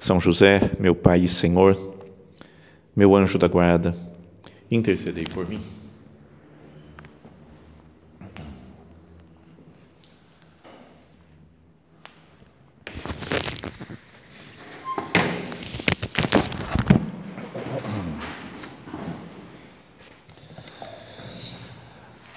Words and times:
são 0.00 0.18
José, 0.18 0.70
meu 0.80 0.94
Pai 0.94 1.20
e 1.20 1.28
Senhor, 1.28 1.94
meu 2.96 3.14
anjo 3.14 3.38
da 3.38 3.46
guarda, 3.46 3.94
intercedei 4.70 5.24
por 5.24 5.46
mim. 5.46 5.60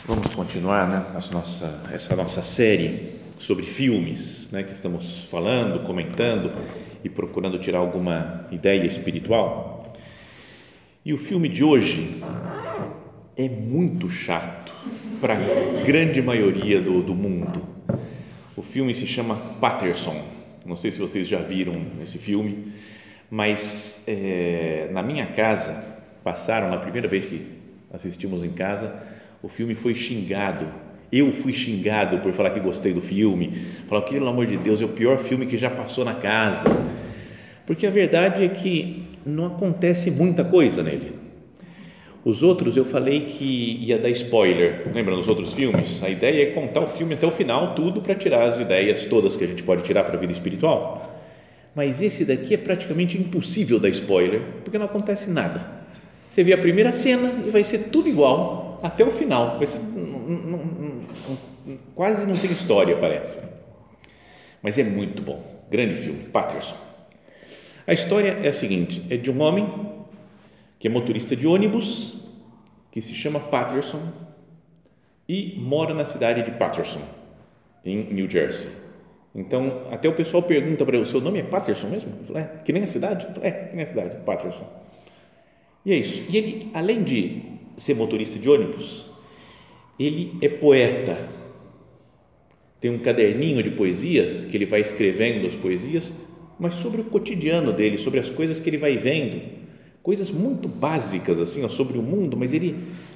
Vamos 0.05 0.35
continuar 0.35 0.89
né, 0.89 1.05
nossa, 1.31 1.89
essa 1.93 2.13
nossa 2.13 2.41
série 2.41 3.22
sobre 3.43 3.65
filmes, 3.65 4.47
né, 4.53 4.63
que 4.63 4.71
estamos 4.71 5.25
falando, 5.25 5.83
comentando 5.83 6.49
e 7.03 7.09
procurando 7.09 7.59
tirar 7.59 7.79
alguma 7.79 8.47
ideia 8.49 8.85
espiritual. 8.85 9.93
E 11.03 11.13
o 11.13 11.17
filme 11.17 11.49
de 11.49 11.61
hoje 11.61 12.21
é 13.35 13.49
muito 13.49 14.09
chato 14.09 14.73
para 15.19 15.33
a 15.33 15.83
grande 15.83 16.21
maioria 16.21 16.79
do, 16.79 17.03
do 17.03 17.13
mundo. 17.13 17.61
O 18.55 18.61
filme 18.61 18.93
se 18.93 19.05
chama 19.05 19.35
Patterson. 19.59 20.23
Não 20.65 20.77
sei 20.77 20.93
se 20.93 20.99
vocês 20.99 21.27
já 21.27 21.39
viram 21.39 21.81
esse 22.01 22.17
filme, 22.17 22.71
mas 23.29 24.05
é, 24.07 24.87
na 24.93 25.03
minha 25.03 25.25
casa 25.25 25.83
passaram 26.23 26.69
na 26.69 26.77
primeira 26.77 27.09
vez 27.09 27.27
que 27.27 27.45
assistimos 27.91 28.45
em 28.45 28.53
casa, 28.53 29.03
o 29.41 29.49
filme 29.49 29.75
foi 29.75 29.93
xingado 29.93 30.82
eu 31.13 31.31
fui 31.31 31.53
xingado 31.53 32.17
por 32.17 32.33
falar 32.33 32.49
que 32.49 32.59
gostei 32.59 32.91
do 32.91 32.99
filme, 32.99 33.53
falar 33.87 34.01
pelo 34.01 34.27
amor 34.27 34.47
de 34.47 34.57
Deus, 34.57 34.81
é 34.81 34.85
o 34.85 34.89
pior 34.89 35.17
filme 35.17 35.45
que 35.45 35.57
já 35.57 35.69
passou 35.69 36.03
na 36.03 36.15
casa. 36.15 36.69
Porque 37.67 37.85
a 37.85 37.91
verdade 37.91 38.43
é 38.43 38.47
que 38.47 39.03
não 39.25 39.45
acontece 39.45 40.09
muita 40.09 40.43
coisa 40.43 40.81
nele. 40.81 41.13
Os 42.25 42.41
outros 42.41 42.77
eu 42.77 42.85
falei 42.85 43.21
que 43.21 43.77
ia 43.81 43.99
dar 43.99 44.09
spoiler, 44.09 44.87
lembra 44.93 45.15
nos 45.15 45.27
outros 45.27 45.53
filmes? 45.53 46.01
A 46.01 46.09
ideia 46.09 46.43
é 46.43 46.45
contar 46.47 46.79
o 46.79 46.87
filme 46.87 47.13
até 47.13 47.27
o 47.27 47.31
final, 47.31 47.75
tudo 47.75 48.01
para 48.01 48.15
tirar 48.15 48.43
as 48.43 48.59
ideias 48.59 49.05
todas 49.05 49.35
que 49.35 49.43
a 49.43 49.47
gente 49.47 49.61
pode 49.61 49.83
tirar 49.83 50.03
para 50.03 50.15
a 50.15 50.19
vida 50.19 50.31
espiritual. 50.31 51.19
Mas 51.75 52.01
esse 52.01 52.23
daqui 52.23 52.53
é 52.53 52.57
praticamente 52.57 53.17
impossível 53.17 53.79
dar 53.79 53.89
spoiler, 53.89 54.41
porque 54.63 54.77
não 54.77 54.85
acontece 54.85 55.29
nada. 55.29 55.83
Você 56.29 56.43
vê 56.43 56.53
a 56.53 56.57
primeira 56.57 56.93
cena 56.93 57.43
e 57.45 57.49
vai 57.49 57.63
ser 57.63 57.89
tudo 57.91 58.07
igual 58.07 58.79
até 58.81 59.03
o 59.03 59.11
final. 59.11 59.57
Vai 59.57 59.67
ser, 59.67 59.79
quase 61.95 62.25
não 62.25 62.37
tem 62.37 62.51
história, 62.51 62.97
parece. 62.97 63.39
Mas 64.61 64.77
é 64.77 64.83
muito 64.83 65.21
bom. 65.21 65.43
Grande 65.69 65.95
filme, 65.95 66.25
Patterson. 66.25 66.77
A 67.85 67.93
história 67.93 68.39
é 68.43 68.47
a 68.47 68.53
seguinte: 68.53 69.05
é 69.09 69.17
de 69.17 69.29
um 69.29 69.41
homem 69.41 69.67
que 70.79 70.87
é 70.87 70.89
motorista 70.89 71.35
de 71.35 71.47
ônibus, 71.47 72.27
que 72.91 73.01
se 73.01 73.13
chama 73.13 73.39
Patterson 73.39 74.01
e 75.27 75.55
mora 75.57 75.93
na 75.93 76.05
cidade 76.05 76.43
de 76.43 76.51
Patterson, 76.51 77.01
em 77.83 78.13
New 78.13 78.29
Jersey. 78.29 78.69
Então, 79.35 79.87
até 79.91 80.07
o 80.07 80.13
pessoal 80.13 80.43
pergunta 80.43 80.85
para 80.85 80.95
ele: 80.95 81.03
o 81.03 81.09
seu 81.09 81.19
nome 81.19 81.39
é 81.39 81.43
Patterson 81.43 81.89
mesmo? 81.89 82.11
Eu 82.19 82.25
falo, 82.25 82.39
é, 82.39 82.43
que 82.63 82.71
nem 82.71 82.83
a 82.83 82.87
cidade? 82.87 83.25
Eu 83.25 83.33
falo, 83.33 83.45
é, 83.45 83.51
que 83.51 83.75
nem 83.75 83.83
a 83.83 83.87
cidade, 83.87 84.23
Patterson. 84.25 84.67
E 85.85 85.91
é 85.91 85.97
isso. 85.97 86.23
E 86.29 86.37
ele, 86.37 86.71
além 86.73 87.03
de 87.03 87.41
ser 87.77 87.95
motorista 87.95 88.37
de 88.39 88.49
ônibus, 88.49 89.12
ele 89.99 90.37
é 90.41 90.49
poeta. 90.49 91.29
Tem 92.79 92.91
um 92.91 92.99
caderninho 92.99 93.63
de 93.63 93.71
poesias 93.71 94.41
que 94.41 94.57
ele 94.57 94.65
vai 94.65 94.81
escrevendo 94.81 95.47
as 95.47 95.55
poesias, 95.55 96.13
mas 96.59 96.75
sobre 96.75 97.01
o 97.01 97.05
cotidiano 97.05 97.71
dele, 97.71 97.97
sobre 97.97 98.19
as 98.19 98.29
coisas 98.29 98.59
que 98.59 98.69
ele 98.69 98.77
vai 98.77 98.97
vendo, 98.97 99.41
coisas 100.01 100.29
muito 100.29 100.67
básicas 100.67 101.39
assim, 101.39 101.63
ó, 101.63 101.69
sobre 101.69 101.97
o 101.97 102.01
mundo, 102.01 102.35
mas 102.35 102.53
ele, 102.53 102.75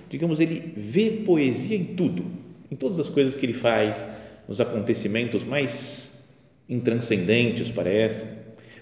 digamos, 0.09 0.39
ele 0.39 0.73
vê 0.75 1.09
poesia 1.25 1.75
em 1.75 1.83
tudo, 1.83 2.23
em 2.71 2.75
todas 2.75 2.99
as 2.99 3.09
coisas 3.09 3.35
que 3.35 3.45
ele 3.45 3.53
faz, 3.53 4.07
nos 4.47 4.61
acontecimentos 4.61 5.43
mais 5.43 6.29
intranscendentes, 6.69 7.69
parece. 7.69 8.25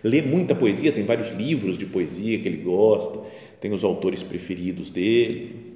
Lê 0.03 0.21
muita 0.21 0.53
poesia, 0.53 0.91
tem 0.91 1.03
vários 1.03 1.31
livros 1.31 1.77
de 1.77 1.87
poesia 1.87 2.37
que 2.37 2.47
ele 2.47 2.57
gosta, 2.57 3.19
tem 3.59 3.71
os 3.73 3.83
autores 3.83 4.21
preferidos 4.21 4.91
dele. 4.91 5.74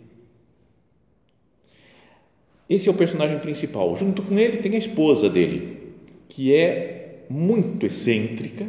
Esse 2.70 2.88
é 2.88 2.92
o 2.92 2.96
personagem 2.96 3.40
principal. 3.40 3.98
Junto 3.98 4.22
com 4.22 4.38
ele 4.38 4.58
tem 4.58 4.76
a 4.76 4.78
esposa 4.78 5.28
dele, 5.28 5.78
que 6.30 6.54
é 6.54 7.24
muito 7.28 7.88
excêntrica. 7.88 8.66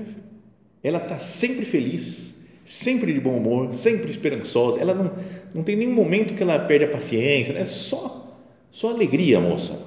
Ela 0.82 0.98
está 0.98 1.18
sempre 1.18 1.66
feliz, 1.66 2.46
sempre 2.64 3.12
de 3.12 3.20
bom 3.20 3.36
humor, 3.36 3.74
sempre 3.74 4.10
esperançosa. 4.10 4.80
Ela 4.80 4.94
não, 4.94 5.12
não 5.54 5.62
tem 5.62 5.76
nenhum 5.76 5.92
momento 5.92 6.32
que 6.32 6.42
ela 6.42 6.58
perde 6.58 6.86
a 6.86 6.88
paciência, 6.88 7.52
é 7.52 7.66
só, 7.66 8.40
só 8.70 8.88
alegria, 8.88 9.38
moça. 9.38 9.78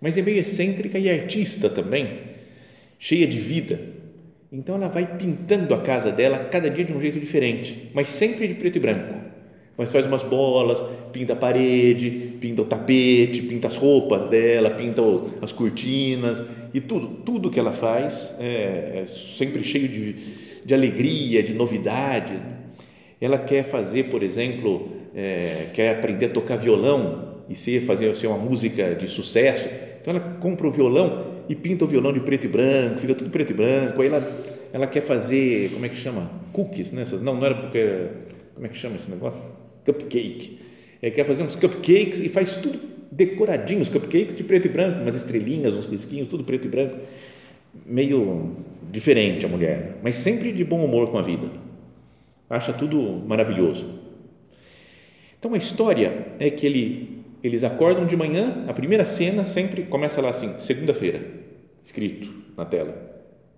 Mas 0.00 0.16
é 0.16 0.22
meio 0.22 0.38
excêntrica 0.38 0.96
e 0.96 1.10
artista 1.10 1.68
também, 1.68 2.20
cheia 2.96 3.26
de 3.26 3.38
vida. 3.38 3.80
Então 4.52 4.76
ela 4.76 4.88
vai 4.88 5.16
pintando 5.16 5.74
a 5.74 5.80
casa 5.80 6.12
dela 6.12 6.38
cada 6.38 6.70
dia 6.70 6.84
de 6.84 6.92
um 6.92 7.00
jeito 7.00 7.18
diferente, 7.18 7.90
mas 7.92 8.08
sempre 8.08 8.46
de 8.46 8.54
preto 8.54 8.76
e 8.76 8.80
branco 8.80 9.31
mas 9.76 9.90
faz 9.90 10.06
umas 10.06 10.22
bolas, 10.22 10.84
pinta 11.12 11.32
a 11.32 11.36
parede, 11.36 12.10
pinta 12.40 12.62
o 12.62 12.64
tapete, 12.64 13.42
pinta 13.42 13.68
as 13.68 13.76
roupas 13.76 14.26
dela, 14.26 14.70
pinta 14.70 15.02
as 15.40 15.52
cortinas 15.52 16.44
e 16.74 16.80
tudo, 16.80 17.08
tudo 17.24 17.50
que 17.50 17.58
ela 17.58 17.72
faz 17.72 18.36
é, 18.38 19.02
é 19.02 19.06
sempre 19.06 19.64
cheio 19.64 19.88
de, 19.88 20.14
de 20.64 20.74
alegria, 20.74 21.42
de 21.42 21.54
novidade. 21.54 22.34
Ela 23.20 23.38
quer 23.38 23.62
fazer, 23.62 24.04
por 24.04 24.22
exemplo, 24.22 24.88
é, 25.14 25.68
quer 25.72 25.96
aprender 25.96 26.26
a 26.26 26.30
tocar 26.30 26.56
violão 26.56 27.42
e 27.48 27.54
ser 27.54 27.80
fazer 27.80 28.14
ser 28.16 28.26
uma 28.26 28.38
música 28.38 28.94
de 28.94 29.06
sucesso. 29.08 29.68
Então 30.00 30.14
ela 30.14 30.38
compra 30.40 30.66
o 30.66 30.70
violão 30.70 31.42
e 31.48 31.54
pinta 31.54 31.84
o 31.84 31.88
violão 31.88 32.12
de 32.12 32.20
preto 32.20 32.44
e 32.44 32.48
branco, 32.48 32.98
fica 32.98 33.14
tudo 33.14 33.30
preto 33.30 33.52
e 33.52 33.54
branco. 33.54 34.02
Aí 34.02 34.08
ela, 34.08 34.42
ela 34.72 34.86
quer 34.86 35.00
fazer, 35.00 35.70
como 35.72 35.86
é 35.86 35.88
que 35.88 35.96
chama? 35.96 36.30
Cookies, 36.52 36.92
né? 36.92 37.04
Não, 37.22 37.36
não 37.36 37.44
era 37.44 37.54
porque 37.54 38.08
como 38.54 38.66
é 38.66 38.68
que 38.68 38.76
chama 38.76 38.96
esse 38.96 39.10
negócio? 39.10 39.61
Cupcake. 39.84 40.60
Ele 41.02 41.14
quer 41.14 41.24
fazer 41.24 41.42
uns 41.42 41.56
cupcakes 41.56 42.20
e 42.20 42.28
faz 42.28 42.56
tudo 42.56 42.78
decoradinho, 43.10 43.82
os 43.82 43.88
cupcakes 43.88 44.36
de 44.36 44.42
preto 44.42 44.66
e 44.66 44.70
branco, 44.70 45.02
umas 45.02 45.14
estrelinhas, 45.14 45.74
uns 45.74 45.86
risquinhos, 45.86 46.28
tudo 46.28 46.44
preto 46.44 46.66
e 46.66 46.68
branco. 46.68 46.96
Meio 47.84 48.56
diferente 48.90 49.44
a 49.44 49.48
mulher, 49.48 49.78
né? 49.78 49.94
mas 50.02 50.16
sempre 50.16 50.52
de 50.52 50.64
bom 50.64 50.84
humor 50.84 51.10
com 51.10 51.18
a 51.18 51.22
vida. 51.22 51.48
Acha 52.48 52.72
tudo 52.72 53.00
maravilhoso. 53.26 54.00
Então 55.38 55.54
a 55.54 55.58
história 55.58 56.34
é 56.38 56.50
que 56.50 56.66
ele, 56.66 57.24
eles 57.42 57.64
acordam 57.64 58.06
de 58.06 58.16
manhã, 58.16 58.64
a 58.68 58.72
primeira 58.72 59.04
cena 59.04 59.44
sempre 59.44 59.84
começa 59.84 60.20
lá 60.20 60.28
assim, 60.28 60.58
segunda-feira, 60.58 61.20
escrito 61.82 62.30
na 62.56 62.64
tela. 62.64 63.10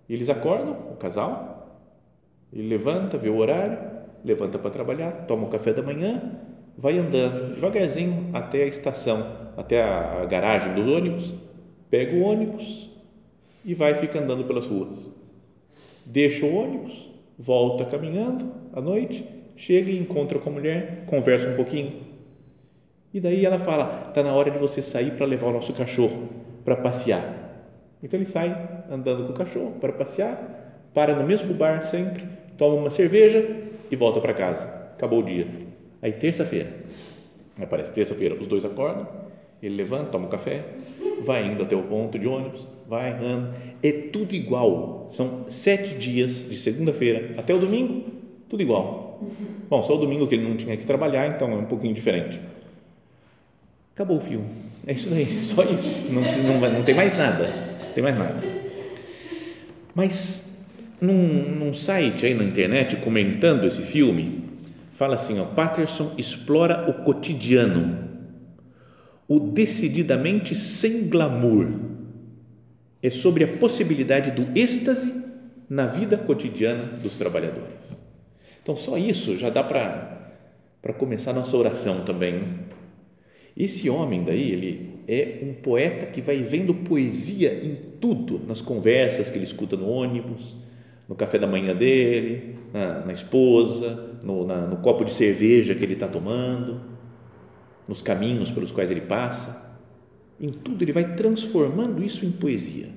E 0.08 0.14
eles 0.14 0.30
acordam, 0.30 0.72
o 0.92 0.96
casal, 0.96 1.80
ele 2.52 2.68
levanta, 2.68 3.18
vê 3.18 3.28
o 3.28 3.36
horário, 3.36 3.78
levanta 4.24 4.58
para 4.58 4.70
trabalhar, 4.70 5.26
toma 5.26 5.46
o 5.46 5.50
café 5.50 5.72
da 5.72 5.82
manhã, 5.82 6.20
vai 6.76 6.98
andando 6.98 7.54
devagarzinho 7.54 8.30
até 8.32 8.62
a 8.62 8.66
estação, 8.66 9.24
até 9.56 9.82
a 9.82 10.24
garagem 10.24 10.74
dos 10.74 10.86
ônibus, 10.88 11.34
pega 11.90 12.16
o 12.16 12.22
ônibus 12.22 12.90
e 13.64 13.74
vai 13.74 13.94
ficar 13.94 14.20
andando 14.20 14.44
pelas 14.44 14.66
ruas. 14.66 15.10
Deixa 16.06 16.44
o 16.44 16.54
ônibus, 16.54 17.10
volta 17.38 17.84
caminhando 17.84 18.52
à 18.72 18.80
noite, 18.80 19.24
chega 19.56 19.90
e 19.90 19.98
encontra 19.98 20.38
com 20.38 20.50
a 20.50 20.52
mulher, 20.52 21.04
conversa 21.06 21.50
um 21.50 21.56
pouquinho. 21.56 22.02
E 23.12 23.20
daí 23.20 23.46
ela 23.46 23.58
fala: 23.58 24.06
está 24.08 24.22
na 24.22 24.32
hora 24.32 24.50
de 24.50 24.58
você 24.58 24.82
sair 24.82 25.12
para 25.12 25.26
levar 25.26 25.46
o 25.48 25.52
nosso 25.52 25.72
cachorro 25.72 26.28
para 26.64 26.76
passear. 26.76 27.42
Então 28.02 28.18
ele 28.18 28.26
sai 28.26 28.50
andando 28.90 29.24
com 29.24 29.32
o 29.32 29.36
cachorro 29.36 29.76
para 29.80 29.92
passear, 29.92 30.90
para 30.92 31.14
no 31.14 31.26
mesmo 31.26 31.54
bar 31.54 31.82
sempre, 31.82 32.24
toma 32.58 32.74
uma 32.74 32.90
cerveja 32.90 33.40
e 33.90 33.96
volta 33.96 34.20
para 34.20 34.34
casa. 34.34 34.66
Acabou 34.92 35.20
o 35.20 35.22
dia. 35.22 35.46
Aí, 36.02 36.12
terça-feira, 36.12 36.70
aparece 37.60 37.92
terça-feira, 37.92 38.34
os 38.34 38.46
dois 38.46 38.64
acordam, 38.64 39.08
ele 39.62 39.76
levanta, 39.76 40.10
toma 40.10 40.26
um 40.26 40.30
café, 40.30 40.62
vai 41.22 41.46
indo 41.46 41.62
até 41.62 41.74
o 41.74 41.82
ponto 41.82 42.18
de 42.18 42.26
ônibus, 42.26 42.66
vai, 42.86 43.12
anda, 43.12 43.54
é 43.82 43.90
tudo 44.12 44.34
igual. 44.34 45.08
São 45.10 45.46
sete 45.48 45.94
dias, 45.94 46.48
de 46.48 46.56
segunda-feira 46.56 47.34
até 47.38 47.54
o 47.54 47.58
domingo, 47.58 48.04
tudo 48.48 48.62
igual. 48.62 49.20
Bom, 49.70 49.82
só 49.82 49.94
o 49.94 49.98
domingo 49.98 50.26
que 50.26 50.34
ele 50.34 50.46
não 50.46 50.56
tinha 50.56 50.76
que 50.76 50.84
trabalhar, 50.84 51.26
então 51.28 51.50
é 51.52 51.56
um 51.56 51.64
pouquinho 51.64 51.94
diferente. 51.94 52.38
Acabou 53.94 54.18
o 54.18 54.20
filme. 54.20 54.46
É 54.86 54.92
isso 54.92 55.08
daí, 55.08 55.24
só 55.40 55.62
isso. 55.62 56.12
Não, 56.12 56.22
não, 56.22 56.72
não 56.72 56.82
tem 56.82 56.94
mais 56.94 57.16
nada. 57.16 57.46
Tem 57.94 58.02
mais 58.02 58.18
nada. 58.18 58.42
Mas 59.94 60.53
num, 61.04 61.56
num 61.56 61.74
site 61.74 62.26
aí 62.26 62.34
na 62.34 62.44
internet 62.44 62.96
comentando 62.96 63.64
esse 63.66 63.82
filme, 63.82 64.42
fala 64.92 65.14
assim, 65.14 65.38
ó, 65.38 65.44
Patterson 65.44 66.14
explora 66.16 66.88
o 66.88 67.04
cotidiano, 67.04 68.08
o 69.28 69.38
decididamente 69.38 70.54
sem 70.54 71.08
glamour. 71.08 71.68
É 73.02 73.10
sobre 73.10 73.44
a 73.44 73.48
possibilidade 73.58 74.30
do 74.30 74.58
êxtase 74.58 75.12
na 75.68 75.86
vida 75.86 76.16
cotidiana 76.16 76.84
dos 77.02 77.16
trabalhadores. 77.16 78.02
Então, 78.62 78.74
só 78.74 78.96
isso 78.96 79.36
já 79.36 79.50
dá 79.50 79.62
para 79.62 80.92
começar 80.96 81.32
a 81.32 81.34
nossa 81.34 81.54
oração 81.56 82.02
também. 82.04 82.38
Né? 82.38 82.48
Esse 83.56 83.90
homem 83.90 84.24
daí, 84.24 84.50
ele 84.50 84.94
é 85.06 85.40
um 85.42 85.52
poeta 85.52 86.06
que 86.06 86.22
vai 86.22 86.38
vendo 86.38 86.74
poesia 86.74 87.60
em 87.62 87.76
tudo, 88.00 88.40
nas 88.46 88.62
conversas 88.62 89.28
que 89.28 89.36
ele 89.36 89.44
escuta 89.44 89.76
no 89.76 89.88
ônibus, 89.88 90.56
no 91.08 91.14
café 91.14 91.38
da 91.38 91.46
manhã 91.46 91.74
dele, 91.74 92.56
na, 92.72 93.00
na 93.00 93.12
esposa, 93.12 94.18
no, 94.22 94.46
na, 94.46 94.66
no 94.66 94.78
copo 94.78 95.04
de 95.04 95.12
cerveja 95.12 95.74
que 95.74 95.84
ele 95.84 95.94
está 95.94 96.08
tomando, 96.08 96.80
nos 97.86 98.00
caminhos 98.00 98.50
pelos 98.50 98.72
quais 98.72 98.90
ele 98.90 99.02
passa. 99.02 99.78
Em 100.40 100.50
tudo 100.50 100.82
ele 100.82 100.92
vai 100.92 101.14
transformando 101.14 102.02
isso 102.02 102.24
em 102.24 102.32
poesia. 102.32 102.88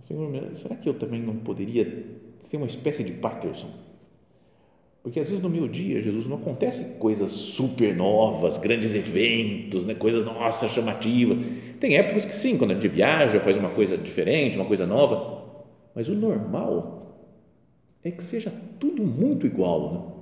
Senhor, 0.00 0.30
será 0.54 0.76
que 0.76 0.88
eu 0.88 0.94
também 0.94 1.22
não 1.22 1.36
poderia 1.36 2.04
ser 2.38 2.58
uma 2.58 2.66
espécie 2.66 3.02
de 3.02 3.12
Patterson? 3.12 3.70
Porque 5.02 5.20
às 5.20 5.28
vezes 5.28 5.42
no 5.42 5.50
meu 5.50 5.68
dia, 5.68 6.02
Jesus, 6.02 6.26
não 6.26 6.36
acontece 6.36 6.98
coisas 6.98 7.30
super 7.30 7.94
novas, 7.94 8.58
grandes 8.58 8.94
eventos, 8.94 9.84
né? 9.84 9.94
coisas, 9.94 10.24
nossa, 10.24 10.68
chamativas. 10.68 11.38
Tem 11.78 11.96
épocas 11.96 12.24
que 12.24 12.34
sim, 12.34 12.56
quando 12.56 12.70
a 12.70 12.74
gente 12.74 12.88
viaja, 12.88 13.38
faz 13.40 13.56
uma 13.56 13.70
coisa 13.70 13.98
diferente, 13.98 14.56
uma 14.56 14.64
coisa 14.64 14.86
nova. 14.86 15.33
Mas 15.94 16.08
o 16.08 16.14
normal 16.14 17.14
é 18.02 18.10
que 18.10 18.22
seja 18.22 18.52
tudo 18.78 19.02
muito 19.02 19.46
igual. 19.46 19.92
Né? 19.92 20.14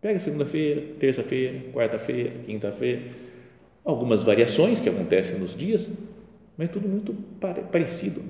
Pega 0.00 0.20
segunda-feira, 0.20 0.82
terça-feira, 0.98 1.60
quarta-feira, 1.72 2.30
quinta-feira. 2.44 3.02
Algumas 3.84 4.22
variações 4.22 4.80
que 4.80 4.88
acontecem 4.88 5.38
nos 5.38 5.56
dias, 5.56 5.90
mas 6.56 6.70
tudo 6.70 6.88
muito 6.88 7.14
parecido. 7.70 8.22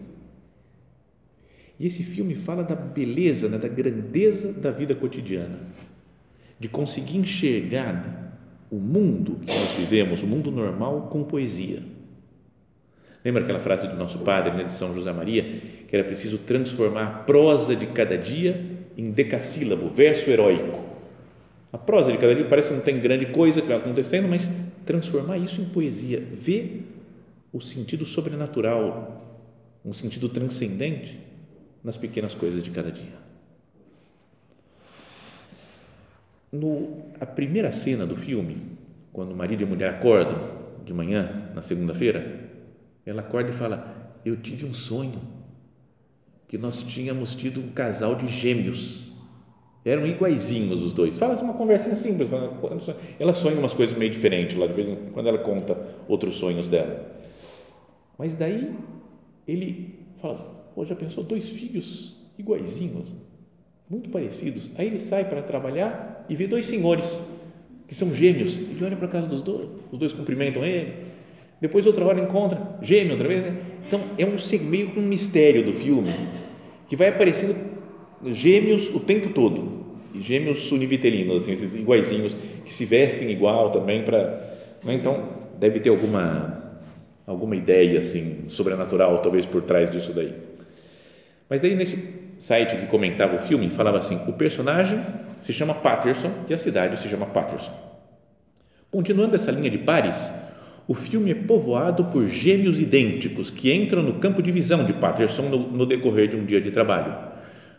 E 1.79 1.87
esse 1.87 2.03
filme 2.03 2.35
fala 2.35 2.63
da 2.63 2.75
beleza, 2.75 3.49
né, 3.49 3.59
da 3.59 3.69
grandeza 3.69 4.53
da 4.53 4.71
vida 4.71 4.95
cotidiana, 4.95 5.59
de 6.59 6.69
conseguir 6.69 7.19
enxergar 7.19 8.39
o 8.71 8.77
mundo 8.77 9.41
que 9.45 9.47
nós 9.47 9.73
vivemos, 9.73 10.23
o 10.23 10.27
mundo 10.27 10.51
normal, 10.51 11.09
com 11.11 11.25
poesia. 11.25 11.83
Lembra 13.25 13.43
aquela 13.43 13.59
frase 13.59 13.89
do 13.89 13.97
nosso 13.97 14.21
padre, 14.21 14.55
né, 14.55 14.65
de 14.65 14.73
São 14.73 14.95
José 14.95 15.13
Maria, 15.13 15.61
que 15.95 15.99
era 15.99 16.09
preciso 16.09 16.39
transformar 16.39 17.05
a 17.05 17.19
prosa 17.21 17.77
de 17.77 17.87
cada 17.87 18.19
dia 18.19 18.61
em 18.97 19.13
decassílabo, 19.13 19.89
verso 19.89 20.29
heróico. 20.29 20.81
A 21.73 21.79
prosa 21.79 22.11
de 22.11 22.19
cada 22.19 22.35
dia 22.35 22.45
parece 22.47 22.71
que 22.71 22.75
não 22.75 22.83
tem 22.83 22.99
grande 22.99 23.27
coisa 23.27 23.63
que 23.63 23.69
vai 23.69 23.77
acontecendo, 23.77 24.27
mas 24.27 24.51
transformar 24.85 25.39
isso 25.39 25.61
em 25.61 25.67
poesia, 25.67 26.19
ver 26.19 26.85
o 27.53 27.61
sentido 27.61 28.05
sobrenatural, 28.05 29.47
um 29.85 29.93
sentido 29.93 30.29
transcendente 30.29 31.17
nas 31.85 31.97
pequenas 31.97 32.35
coisas 32.35 32.61
de 32.61 32.71
cada 32.71 32.91
dia. 32.91 33.15
No, 36.51 37.05
a 37.21 37.27
primeira 37.27 37.71
cena 37.71 38.05
do 38.05 38.17
filme, 38.17 38.57
quando 39.13 39.33
marido 39.33 39.63
e 39.63 39.67
mulher 39.67 39.91
acordam 39.91 40.41
de 40.85 40.93
manhã, 40.93 41.53
na 41.55 41.63
segunda-feira, 41.63 42.51
ela 43.07 43.21
acorda 43.21 43.51
e 43.51 43.53
fala: 43.53 44.19
Eu 44.25 44.37
tive 44.37 44.67
um 44.67 44.73
sonho 44.73 45.44
que 46.49 46.59
nós 46.59 46.83
tínhamos 46.83 47.35
tido 47.35 47.61
um 47.61 47.69
casal 47.69 48.15
de 48.15 48.29
gêmeos. 48.29 49.13
Eram 49.85 50.07
iguaizinhos 50.07 50.83
os 50.83 50.93
dois. 50.93 51.17
Fala 51.19 51.35
assim, 51.35 51.45
uma 51.45 51.55
conversinha 51.55 51.95
simples. 51.95 52.31
Ela 53.19 53.35
sonha 53.35 53.59
umas 53.59 53.75
coisas 53.75 53.97
meio 53.97 54.11
diferentes 54.11 54.57
lá, 54.57 54.67
de 54.67 54.73
vez 54.73 54.89
em 54.89 54.97
quando 55.13 55.29
ela 55.29 55.39
conta 55.39 55.79
outros 56.09 56.37
sonhos 56.37 56.69
dela. 56.69 57.15
Mas 58.19 58.35
daí 58.35 58.75
ele 59.47 59.99
fala: 60.21 60.39
Pô, 60.75 60.85
já 60.85 60.95
pensou 60.95 61.23
dois 61.23 61.51
filhos 61.51 62.17
iguaizinhos, 62.39 63.09
muito 63.89 64.09
parecidos? 64.09 64.73
Aí 64.77 64.87
ele 64.87 64.99
sai 64.99 65.29
para 65.29 65.43
trabalhar 65.43 66.25
e 66.29 66.35
vê 66.35 66.47
dois 66.47 66.67
senhores 66.67 67.21
que 67.87 67.95
são 67.95 68.15
gêmeos. 68.15 68.57
Ele 68.57 68.85
olha 68.85 68.97
para 68.97 69.07
a 69.07 69.11
casa 69.11 69.27
dos 69.27 69.43
dois, 69.43 69.69
os 69.93 69.99
dois 69.99 70.13
cumprimentam 70.13 70.65
ele. 70.65 71.14
Depois, 71.65 71.87
outra 71.87 72.05
hora, 72.05 72.21
encontra 72.21 72.61
gêmeo 72.83 73.13
outra 73.13 73.27
vez. 73.27 73.43
Né? 73.43 73.57
Então, 73.87 73.99
é 74.19 74.27
um 74.27 74.37
meio 74.69 74.91
que 74.91 74.99
um 74.99 75.03
mistério 75.03 75.65
do 75.65 75.73
filme 75.73 76.13
que 76.91 76.95
vai 76.95 77.09
aparecendo 77.09 77.57
gêmeos 78.27 78.95
o 78.95 79.01
tempo 79.01 79.31
todo. 79.31 79.83
Gêmeos 80.21 80.71
univitelinos, 80.71 81.43
assim, 81.43 81.53
esses 81.53 81.75
iguaizinhos 81.75 82.37
que 82.67 82.73
se 82.73 82.85
vestem 82.85 83.31
igual 83.31 83.71
também 83.71 84.05
para. 84.05 84.77
Né? 84.85 84.93
Então, 84.93 85.27
deve 85.59 85.81
ter 85.81 85.89
alguma 85.89 86.83
alguma 87.27 87.57
ideia 87.57 87.99
assim 87.99 88.45
sobrenatural 88.51 89.23
talvez 89.23 89.47
por 89.47 89.63
trás 89.63 89.91
disso 89.91 90.13
daí. 90.13 90.35
Mas 91.49 91.63
daí 91.63 91.75
nesse 91.75 92.35
site 92.39 92.77
que 92.77 92.89
comentava 92.89 93.37
o 93.37 93.39
filme, 93.39 93.71
falava 93.71 93.97
assim: 93.97 94.21
o 94.29 94.35
personagem 94.35 95.01
se 95.41 95.51
chama 95.51 95.73
Patterson 95.73 96.31
e 96.47 96.53
a 96.53 96.59
cidade 96.59 97.01
se 97.01 97.09
chama 97.09 97.25
Patterson. 97.25 97.73
Continuando 98.91 99.35
essa 99.35 99.51
linha 99.51 99.71
de 99.71 99.79
pares, 99.79 100.31
o 100.87 100.93
filme 100.93 101.31
é 101.31 101.35
povoado 101.35 102.05
por 102.05 102.29
gêmeos 102.29 102.79
idênticos 102.79 103.51
que 103.51 103.73
entram 103.73 104.03
no 104.03 104.15
campo 104.15 104.43
de 104.43 104.53
visão 104.53 104.85
de 104.85 104.93
Patterson 104.93 105.49
no, 105.49 105.71
no 105.71 105.87
decorrer 105.87 106.29
de 106.29 106.37
um 106.37 106.45
dia 106.45 106.61
de 106.61 106.71
trabalho. 106.71 107.15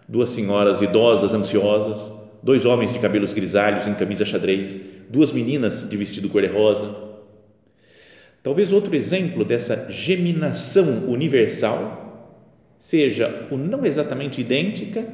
Duas 0.07 0.31
senhoras 0.31 0.81
idosas 0.81 1.33
ansiosas, 1.33 2.13
dois 2.41 2.65
homens 2.65 2.91
de 2.91 2.99
cabelos 2.99 3.33
grisalhos 3.33 3.87
em 3.87 3.93
camisa 3.93 4.25
xadrez, 4.25 4.79
duas 5.09 5.31
meninas 5.31 5.87
de 5.87 5.95
vestido 5.95 6.29
cor-de-rosa. 6.29 6.95
Talvez 8.41 8.73
outro 8.73 8.95
exemplo 8.95 9.45
dessa 9.45 9.87
geminação 9.89 11.07
universal 11.07 12.37
seja 12.77 13.47
o 13.51 13.57
não 13.57 13.85
exatamente 13.85 14.41
idêntica, 14.41 15.07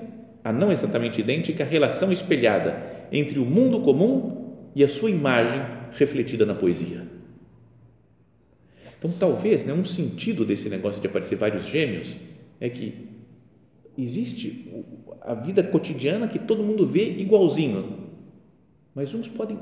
a 0.43 0.51
não 0.51 0.71
exatamente 0.71 1.19
idêntica 1.19 1.63
relação 1.63 2.11
espelhada 2.11 2.81
entre 3.11 3.37
o 3.37 3.45
mundo 3.45 3.81
comum 3.81 4.55
e 4.73 4.83
a 4.83 4.87
sua 4.87 5.09
imagem 5.09 5.61
refletida 5.91 6.45
na 6.45 6.55
poesia. 6.55 7.20
Então, 9.01 9.11
talvez, 9.19 9.65
né, 9.65 9.73
um 9.73 9.83
sentido 9.83 10.45
desse 10.45 10.69
negócio 10.69 11.01
de 11.01 11.07
aparecer 11.07 11.35
vários 11.35 11.65
gêmeos 11.65 12.15
é 12.59 12.69
que 12.69 13.09
existe 13.97 14.75
a 15.21 15.33
vida 15.33 15.63
cotidiana 15.63 16.27
que 16.27 16.37
todo 16.37 16.61
mundo 16.61 16.85
vê 16.85 17.09
igualzinho, 17.17 18.11
mas 18.93 19.15
uns 19.15 19.27
podem 19.27 19.57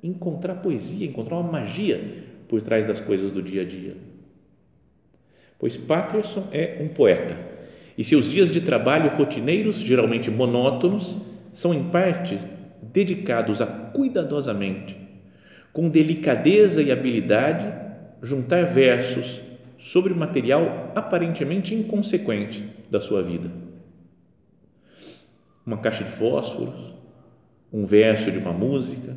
encontrar 0.00 0.54
poesia, 0.62 1.08
encontrar 1.08 1.40
uma 1.40 1.50
magia 1.50 2.22
por 2.46 2.62
trás 2.62 2.86
das 2.86 3.00
coisas 3.00 3.32
do 3.32 3.42
dia 3.42 3.62
a 3.62 3.64
dia. 3.64 3.96
Pois 5.58 5.76
Patterson 5.76 6.48
é 6.52 6.80
um 6.80 6.86
poeta 6.86 7.36
e 7.98 8.04
seus 8.04 8.30
dias 8.30 8.48
de 8.48 8.60
trabalho 8.60 9.10
rotineiros, 9.10 9.80
geralmente 9.80 10.30
monótonos, 10.30 11.18
são 11.52 11.74
em 11.74 11.82
parte 11.90 12.38
dedicados 12.80 13.60
a 13.60 13.66
cuidadosamente, 13.66 14.96
com 15.72 15.88
delicadeza 15.88 16.80
e 16.80 16.92
habilidade, 16.92 17.83
juntar 18.24 18.64
versos 18.64 19.42
sobre 19.76 20.14
material 20.14 20.90
aparentemente 20.94 21.74
inconsequente 21.74 22.66
da 22.90 22.98
sua 22.98 23.22
vida. 23.22 23.50
Uma 25.66 25.76
caixa 25.76 26.04
de 26.04 26.10
fósforos, 26.10 26.94
um 27.70 27.84
verso 27.84 28.32
de 28.32 28.38
uma 28.38 28.52
música, 28.52 29.14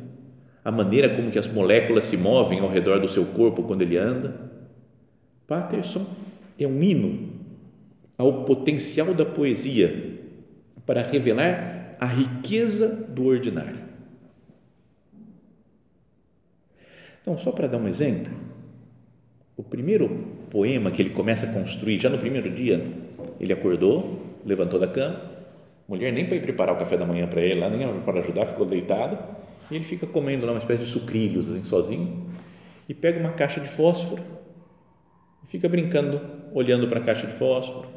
a 0.62 0.70
maneira 0.70 1.14
como 1.16 1.30
que 1.30 1.38
as 1.38 1.48
moléculas 1.48 2.04
se 2.04 2.18
movem 2.18 2.60
ao 2.60 2.68
redor 2.68 3.00
do 3.00 3.08
seu 3.08 3.24
corpo 3.24 3.62
quando 3.62 3.80
ele 3.80 3.96
anda. 3.96 4.50
Patterson 5.46 6.06
é 6.58 6.66
um 6.66 6.82
hino 6.82 7.32
ao 8.18 8.44
potencial 8.44 9.14
da 9.14 9.24
poesia 9.24 10.20
para 10.84 11.02
revelar 11.02 11.96
a 11.98 12.06
riqueza 12.06 13.06
do 13.08 13.24
ordinário. 13.24 13.88
Então, 17.22 17.38
só 17.38 17.52
para 17.52 17.68
dar 17.68 17.78
um 17.78 17.88
exemplo, 17.88 18.47
o 19.58 19.62
primeiro 19.64 20.08
poema 20.50 20.88
que 20.92 21.02
ele 21.02 21.10
começa 21.10 21.44
a 21.44 21.52
construir, 21.52 21.98
já 21.98 22.08
no 22.08 22.16
primeiro 22.16 22.48
dia, 22.48 22.80
ele 23.40 23.52
acordou, 23.52 24.22
levantou 24.46 24.78
da 24.78 24.86
cama, 24.86 25.20
mulher 25.88 26.12
nem 26.12 26.24
para 26.24 26.36
ir 26.36 26.42
preparar 26.42 26.76
o 26.76 26.78
café 26.78 26.96
da 26.96 27.04
manhã 27.04 27.26
para 27.26 27.40
ele, 27.40 27.58
lá, 27.58 27.68
nem 27.68 28.00
para 28.02 28.20
ajudar, 28.20 28.46
ficou 28.46 28.64
deitado, 28.64 29.18
e 29.68 29.74
ele 29.74 29.84
fica 29.84 30.06
comendo 30.06 30.46
lá 30.46 30.52
uma 30.52 30.60
espécie 30.60 30.84
de 30.84 30.88
sucrilhos, 30.88 31.48
assim, 31.50 31.64
sozinho, 31.64 32.24
e 32.88 32.94
pega 32.94 33.18
uma 33.18 33.32
caixa 33.32 33.60
de 33.60 33.68
fósforo 33.68 34.22
e 35.44 35.50
fica 35.50 35.68
brincando 35.68 36.20
olhando 36.54 36.86
para 36.86 37.00
a 37.00 37.02
caixa 37.02 37.26
de 37.26 37.32
fósforo. 37.32 37.88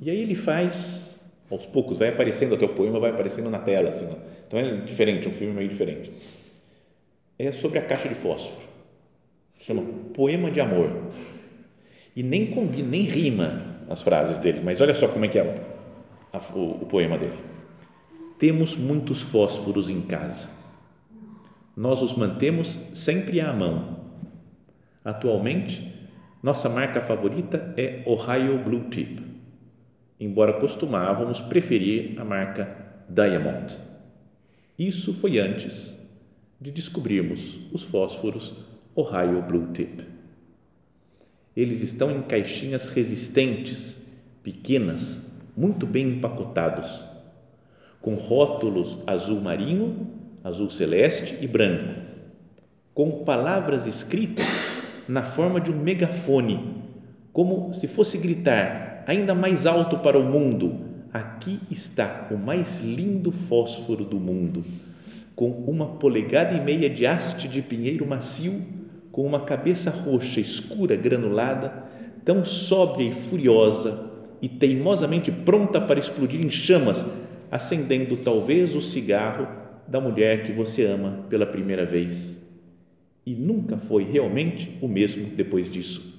E 0.00 0.10
aí 0.10 0.20
ele 0.20 0.34
faz, 0.34 1.24
aos 1.48 1.66
poucos, 1.66 1.98
vai 1.98 2.08
aparecendo, 2.08 2.56
até 2.56 2.64
o 2.64 2.70
poema 2.70 2.98
vai 2.98 3.10
aparecendo 3.10 3.48
na 3.48 3.60
tela, 3.60 3.90
assim, 3.90 4.08
então 4.48 4.58
é 4.58 4.78
diferente, 4.78 5.28
um 5.28 5.32
filme 5.32 5.54
meio 5.54 5.68
diferente. 5.68 6.10
É 7.38 7.52
sobre 7.52 7.78
a 7.78 7.82
caixa 7.82 8.08
de 8.08 8.16
fósforo, 8.16 8.66
chama 9.58 9.82
Poema 10.14 10.50
de 10.50 10.60
Amor, 10.60 10.90
e 12.14 12.22
nem 12.22 12.46
combina, 12.46 12.88
nem 12.88 13.02
rima 13.02 13.62
as 13.88 14.02
frases 14.02 14.38
dele, 14.38 14.60
mas 14.64 14.80
olha 14.80 14.94
só 14.94 15.08
como 15.08 15.24
é 15.24 15.28
que 15.28 15.38
é 15.38 15.42
o, 16.32 16.58
o, 16.58 16.82
o 16.82 16.86
poema 16.86 17.16
dele. 17.18 17.38
Temos 18.38 18.76
muitos 18.76 19.22
fósforos 19.22 19.90
em 19.90 20.00
casa, 20.00 20.48
nós 21.76 22.02
os 22.02 22.14
mantemos 22.14 22.80
sempre 22.92 23.40
à 23.40 23.52
mão. 23.52 23.98
Atualmente, 25.04 25.94
nossa 26.42 26.68
marca 26.68 27.00
favorita 27.00 27.72
é 27.76 28.02
Ohio 28.06 28.58
Blue 28.58 28.88
Tip, 28.90 29.20
embora 30.20 30.54
costumávamos 30.54 31.40
preferir 31.40 32.20
a 32.20 32.24
marca 32.24 33.04
Diamond. 33.08 33.76
Isso 34.78 35.14
foi 35.14 35.38
antes 35.38 35.98
de 36.60 36.70
descobrirmos 36.70 37.60
os 37.72 37.84
fósforos 37.84 38.54
Ohio 39.00 39.40
Blue 39.42 39.68
Tip. 39.72 40.00
Eles 41.56 41.82
estão 41.82 42.10
em 42.10 42.20
caixinhas 42.20 42.88
resistentes, 42.88 43.98
pequenas, 44.42 45.34
muito 45.56 45.86
bem 45.86 46.16
empacotados, 46.16 47.04
com 48.00 48.16
rótulos 48.16 48.98
azul 49.06 49.40
marinho, 49.40 50.08
azul 50.42 50.68
celeste 50.68 51.38
e 51.40 51.46
branco, 51.46 51.94
com 52.92 53.22
palavras 53.22 53.86
escritas 53.86 54.48
na 55.06 55.22
forma 55.22 55.60
de 55.60 55.70
um 55.70 55.80
megafone, 55.80 56.82
como 57.32 57.72
se 57.72 57.86
fosse 57.86 58.18
gritar 58.18 59.04
ainda 59.06 59.32
mais 59.32 59.64
alto 59.64 59.98
para 59.98 60.18
o 60.18 60.24
mundo: 60.24 60.76
aqui 61.12 61.60
está 61.70 62.26
o 62.32 62.36
mais 62.36 62.80
lindo 62.80 63.30
fósforo 63.30 64.04
do 64.04 64.18
mundo, 64.18 64.64
com 65.36 65.50
uma 65.50 65.86
polegada 65.86 66.56
e 66.56 66.60
meia 66.60 66.90
de 66.90 67.06
haste 67.06 67.46
de 67.46 67.62
pinheiro 67.62 68.04
macio, 68.04 68.76
com 69.18 69.26
uma 69.26 69.40
cabeça 69.40 69.90
roxa 69.90 70.38
escura 70.38 70.94
granulada, 70.94 71.82
tão 72.24 72.44
sóbria 72.44 73.08
e 73.08 73.12
furiosa 73.12 74.12
e 74.40 74.48
teimosamente 74.48 75.32
pronta 75.32 75.80
para 75.80 75.98
explodir 75.98 76.40
em 76.40 76.48
chamas, 76.48 77.04
acendendo 77.50 78.16
talvez 78.18 78.76
o 78.76 78.80
cigarro 78.80 79.48
da 79.88 80.00
mulher 80.00 80.44
que 80.44 80.52
você 80.52 80.84
ama 80.84 81.26
pela 81.28 81.44
primeira 81.44 81.84
vez 81.84 82.46
e 83.26 83.34
nunca 83.34 83.76
foi 83.76 84.04
realmente 84.04 84.78
o 84.80 84.86
mesmo 84.86 85.34
depois 85.34 85.68
disso. 85.68 86.14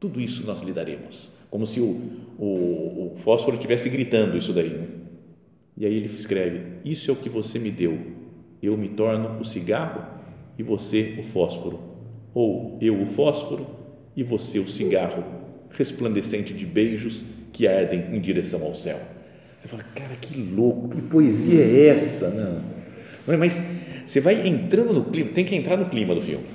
Tudo 0.00 0.20
isso 0.20 0.44
nós 0.44 0.62
lidaremos, 0.62 1.30
como 1.48 1.64
se 1.64 1.78
o, 1.78 2.10
o, 2.36 3.12
o 3.12 3.16
fósforo 3.18 3.54
estivesse 3.54 3.88
gritando 3.88 4.36
isso 4.36 4.52
daí. 4.52 4.70
Né? 4.70 4.88
E 5.76 5.86
aí 5.86 5.94
ele 5.94 6.06
escreve: 6.06 6.60
Isso 6.84 7.08
é 7.08 7.14
o 7.14 7.16
que 7.16 7.28
você 7.28 7.60
me 7.60 7.70
deu. 7.70 7.96
Eu 8.60 8.76
me 8.76 8.88
torno 8.88 9.38
o 9.38 9.44
cigarro 9.44 10.04
e 10.58 10.62
você 10.64 11.14
o 11.16 11.22
fósforo. 11.22 11.89
Ou 12.34 12.78
eu 12.80 13.00
o 13.00 13.06
fósforo 13.06 13.66
e 14.16 14.22
você 14.22 14.58
o 14.58 14.68
cigarro, 14.68 15.24
resplandecente 15.70 16.52
de 16.52 16.66
beijos 16.66 17.24
que 17.52 17.66
ardem 17.66 18.14
em 18.14 18.20
direção 18.20 18.62
ao 18.62 18.74
céu. 18.74 18.98
Você 19.58 19.68
fala, 19.68 19.84
cara, 19.94 20.14
que 20.20 20.40
louco, 20.40 20.88
que 20.88 21.02
poesia 21.02 21.62
é 21.62 21.88
essa? 21.88 22.30
Não, 22.30 23.38
mas 23.38 23.62
você 24.06 24.20
vai 24.20 24.46
entrando 24.46 24.92
no 24.92 25.04
clima, 25.04 25.30
tem 25.30 25.44
que 25.44 25.54
entrar 25.54 25.76
no 25.76 25.88
clima 25.88 26.14
do 26.14 26.20
filme. 26.20 26.46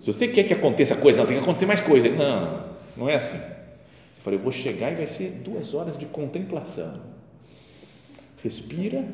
Se 0.00 0.06
você 0.06 0.28
quer 0.28 0.44
que 0.44 0.54
aconteça 0.54 0.96
coisa, 0.96 1.18
não, 1.18 1.26
tem 1.26 1.36
que 1.36 1.42
acontecer 1.42 1.66
mais 1.66 1.80
coisa. 1.80 2.08
Não, 2.08 2.64
não 2.96 3.08
é 3.08 3.16
assim. 3.16 3.38
Você 3.38 4.22
fala, 4.22 4.36
eu 4.36 4.40
vou 4.40 4.52
chegar 4.52 4.92
e 4.92 4.94
vai 4.94 5.06
ser 5.06 5.42
duas 5.44 5.74
horas 5.74 5.98
de 5.98 6.06
contemplação. 6.06 7.00
Respira 8.42 9.04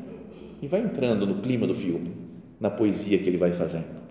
e 0.61 0.67
vai 0.67 0.81
entrando 0.81 1.25
no 1.25 1.41
clima 1.41 1.67
do 1.67 1.75
filme, 1.75 2.11
na 2.59 2.69
poesia 2.69 3.17
que 3.17 3.27
ele 3.27 3.37
vai 3.37 3.51
fazendo. 3.51 4.04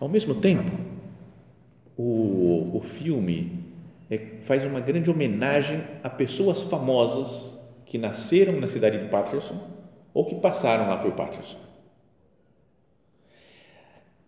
Ao 0.00 0.08
mesmo 0.08 0.34
tempo, 0.36 0.72
o, 1.96 2.78
o 2.78 2.80
filme 2.80 3.52
é, 4.10 4.18
faz 4.40 4.64
uma 4.64 4.80
grande 4.80 5.10
homenagem 5.10 5.82
a 6.02 6.08
pessoas 6.08 6.62
famosas 6.62 7.60
que 7.84 7.98
nasceram 7.98 8.58
na 8.58 8.66
cidade 8.66 8.98
de 8.98 9.08
Patterson 9.08 9.60
ou 10.14 10.24
que 10.24 10.34
passaram 10.36 10.88
lá 10.88 10.96
por 10.96 11.12
Patterson. 11.12 11.58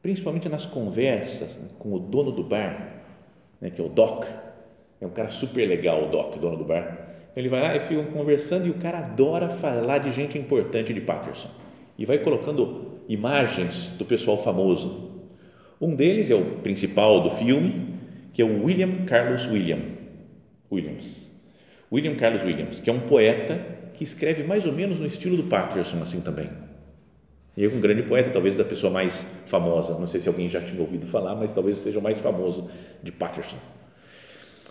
Principalmente 0.02 0.48
nas 0.48 0.66
conversas 0.66 1.58
né, 1.58 1.68
com 1.78 1.92
o 1.94 1.98
dono 1.98 2.32
do 2.32 2.44
bar, 2.44 3.02
né, 3.60 3.70
que 3.70 3.80
é 3.80 3.84
o 3.84 3.88
Doc, 3.88 4.26
é 5.00 5.06
um 5.06 5.10
cara 5.10 5.30
super 5.30 5.66
legal, 5.66 6.04
o 6.04 6.10
Doc, 6.10 6.36
dono 6.36 6.56
do 6.56 6.64
bar. 6.64 7.08
Ele 7.34 7.48
vai 7.48 7.62
lá, 7.62 7.74
eles 7.74 7.86
ficam 7.86 8.04
conversando 8.06 8.66
e 8.66 8.70
o 8.70 8.74
cara 8.74 8.98
adora 8.98 9.48
falar 9.48 9.98
de 9.98 10.12
gente 10.12 10.36
importante 10.36 10.92
de 10.92 11.00
Patterson 11.00 11.48
e 11.96 12.04
vai 12.04 12.18
colocando 12.18 13.00
imagens 13.08 13.94
do 13.96 14.04
pessoal 14.04 14.38
famoso. 14.38 15.21
Um 15.82 15.96
deles 15.96 16.30
é 16.30 16.34
o 16.36 16.44
principal 16.62 17.20
do 17.20 17.30
filme, 17.30 17.88
que 18.32 18.40
é 18.40 18.44
o 18.44 18.64
William 18.64 19.04
Carlos 19.04 19.48
William 19.48 19.80
Williams. 20.70 21.32
William 21.90 22.14
Carlos 22.14 22.44
Williams, 22.44 22.78
que 22.78 22.88
é 22.88 22.92
um 22.92 23.00
poeta 23.00 23.58
que 23.94 24.04
escreve 24.04 24.44
mais 24.44 24.64
ou 24.64 24.72
menos 24.72 25.00
no 25.00 25.06
estilo 25.08 25.36
do 25.36 25.42
Patterson, 25.42 26.00
assim 26.00 26.20
também. 26.20 26.48
E 27.56 27.64
é 27.64 27.68
um 27.68 27.80
grande 27.80 28.04
poeta, 28.04 28.30
talvez 28.30 28.54
da 28.54 28.64
pessoa 28.64 28.92
mais 28.92 29.26
famosa. 29.46 29.98
Não 29.98 30.06
sei 30.06 30.20
se 30.20 30.28
alguém 30.28 30.48
já 30.48 30.60
tinha 30.60 30.80
ouvido 30.80 31.04
falar, 31.04 31.34
mas 31.34 31.50
talvez 31.50 31.78
seja 31.78 31.98
o 31.98 32.02
mais 32.02 32.20
famoso 32.20 32.70
de 33.02 33.10
Patterson. 33.10 33.58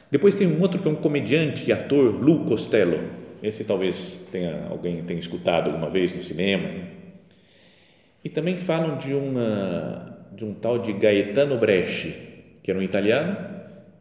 Depois 0.10 0.34
tem 0.34 0.48
um 0.48 0.62
outro 0.62 0.82
que 0.82 0.88
é 0.88 0.92
um 0.92 0.96
comediante 0.96 1.70
e 1.70 1.74
ator, 1.74 2.24
Lou 2.24 2.46
Costello. 2.46 3.10
Esse 3.44 3.66
talvez 3.66 4.30
tenha 4.32 4.68
alguém 4.70 5.04
tenha 5.04 5.20
escutado 5.20 5.68
alguma 5.68 5.90
vez 5.90 6.16
no 6.16 6.24
cinema. 6.24 6.70
E 8.24 8.30
também 8.30 8.56
falam 8.56 8.98
de 8.98 9.14
uma 9.14 10.11
de 10.32 10.46
um 10.46 10.54
tal 10.54 10.80
de 10.80 10.94
Gaetano 10.94 11.58
Bresci, 11.58 12.14
que 12.64 12.72
era 12.72 12.80
um 12.80 12.84
italiano 12.84 13.38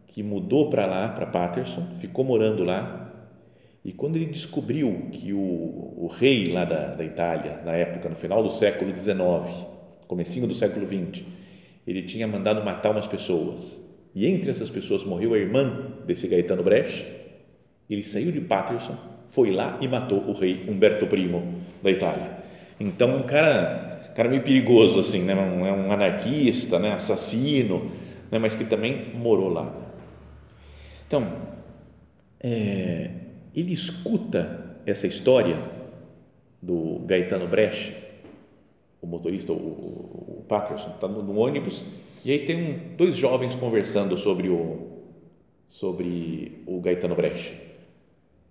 que 0.06 0.22
mudou 0.22 0.70
para 0.70 0.86
lá, 0.86 1.08
para 1.08 1.26
Patterson, 1.26 1.94
ficou 1.96 2.24
morando 2.24 2.64
lá. 2.64 3.12
E 3.84 3.92
quando 3.92 4.16
ele 4.16 4.26
descobriu 4.26 5.08
que 5.12 5.32
o, 5.32 5.38
o 5.38 6.06
rei 6.06 6.52
lá 6.52 6.64
da, 6.64 6.94
da 6.94 7.04
Itália, 7.04 7.60
na 7.64 7.72
época, 7.72 8.08
no 8.08 8.16
final 8.16 8.42
do 8.42 8.50
século 8.50 8.96
XIX, 8.96 9.66
comecinho 10.06 10.46
do 10.46 10.54
século 10.54 10.86
XX, 10.86 11.24
ele 11.86 12.02
tinha 12.02 12.26
mandado 12.26 12.64
matar 12.64 12.90
umas 12.90 13.06
pessoas, 13.06 13.80
e 14.14 14.26
entre 14.26 14.50
essas 14.50 14.68
pessoas 14.68 15.04
morreu 15.04 15.34
a 15.34 15.38
irmã 15.38 15.94
desse 16.04 16.26
Gaetano 16.26 16.62
Brecht, 16.62 17.06
ele 17.88 18.02
saiu 18.02 18.32
de 18.32 18.40
Patterson, 18.40 18.96
foi 19.26 19.52
lá 19.52 19.78
e 19.80 19.88
matou 19.88 20.18
o 20.28 20.32
rei 20.32 20.64
Umberto 20.68 21.04
I 21.04 21.30
da 21.82 21.90
Itália. 21.90 22.38
Então, 22.78 23.16
um 23.16 23.22
cara, 23.22 23.99
cara 24.20 24.28
meio 24.28 24.42
perigoso, 24.42 25.00
assim, 25.00 25.22
né? 25.22 25.32
é 25.32 25.72
um 25.72 25.90
anarquista, 25.90 26.78
né? 26.78 26.92
assassino, 26.92 27.90
né? 28.30 28.38
mas 28.38 28.54
que 28.54 28.64
também 28.64 29.14
morou 29.14 29.48
lá. 29.48 29.74
Então, 31.06 31.26
é, 32.38 33.12
ele 33.54 33.72
escuta 33.72 34.76
essa 34.84 35.06
história 35.06 35.58
do 36.60 37.00
Gaetano 37.06 37.48
Brecht, 37.48 37.96
o 39.00 39.06
motorista, 39.06 39.54
o, 39.54 39.56
o 39.56 40.44
Patterson, 40.46 40.90
está 40.90 41.08
no, 41.08 41.22
no, 41.22 41.38
ônibus 41.38 41.86
e 42.22 42.30
aí 42.30 42.40
tem 42.40 42.62
um, 42.62 42.96
dois 42.98 43.16
jovens 43.16 43.54
conversando 43.54 44.18
sobre 44.18 44.50
o, 44.50 44.98
sobre 45.66 46.62
o 46.66 46.78
Gaetano 46.82 47.14
Brecht. 47.14 47.56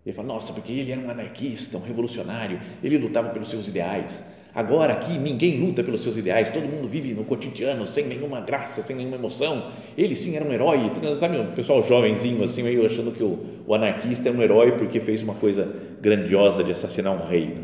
Ele 0.03 0.15
fala, 0.15 0.29
nossa, 0.29 0.51
porque 0.51 0.71
ele 0.71 0.91
era 0.91 0.99
um 0.99 1.11
anarquista, 1.11 1.77
um 1.77 1.83
revolucionário, 1.83 2.59
ele 2.83 2.97
lutava 2.97 3.29
pelos 3.29 3.49
seus 3.49 3.67
ideais 3.67 4.38
Agora 4.53 4.93
aqui 4.93 5.17
ninguém 5.17 5.59
luta 5.59 5.83
pelos 5.83 6.01
seus 6.01 6.17
ideais, 6.17 6.49
todo 6.49 6.63
mundo 6.63 6.87
vive 6.87 7.13
no 7.13 7.23
cotidiano 7.23 7.85
sem 7.85 8.07
nenhuma 8.07 8.41
graça, 8.41 8.81
sem 8.81 8.95
nenhuma 8.95 9.15
emoção. 9.15 9.71
Ele 9.95 10.15
sim 10.15 10.35
era 10.35 10.43
um 10.43 10.51
herói, 10.51 10.91
sabe 11.19 11.37
o 11.37 11.51
pessoal 11.51 11.83
jovenzinho 11.83 12.43
assim, 12.43 12.63
meio 12.63 12.85
achando 12.85 13.11
que 13.11 13.23
o, 13.23 13.63
o 13.67 13.75
anarquista 13.75 14.27
é 14.27 14.31
um 14.31 14.41
herói 14.41 14.71
porque 14.71 14.99
fez 14.99 15.21
uma 15.21 15.35
coisa 15.35 15.71
grandiosa 16.01 16.63
de 16.63 16.71
assassinar 16.71 17.13
um 17.13 17.27
rei. 17.27 17.57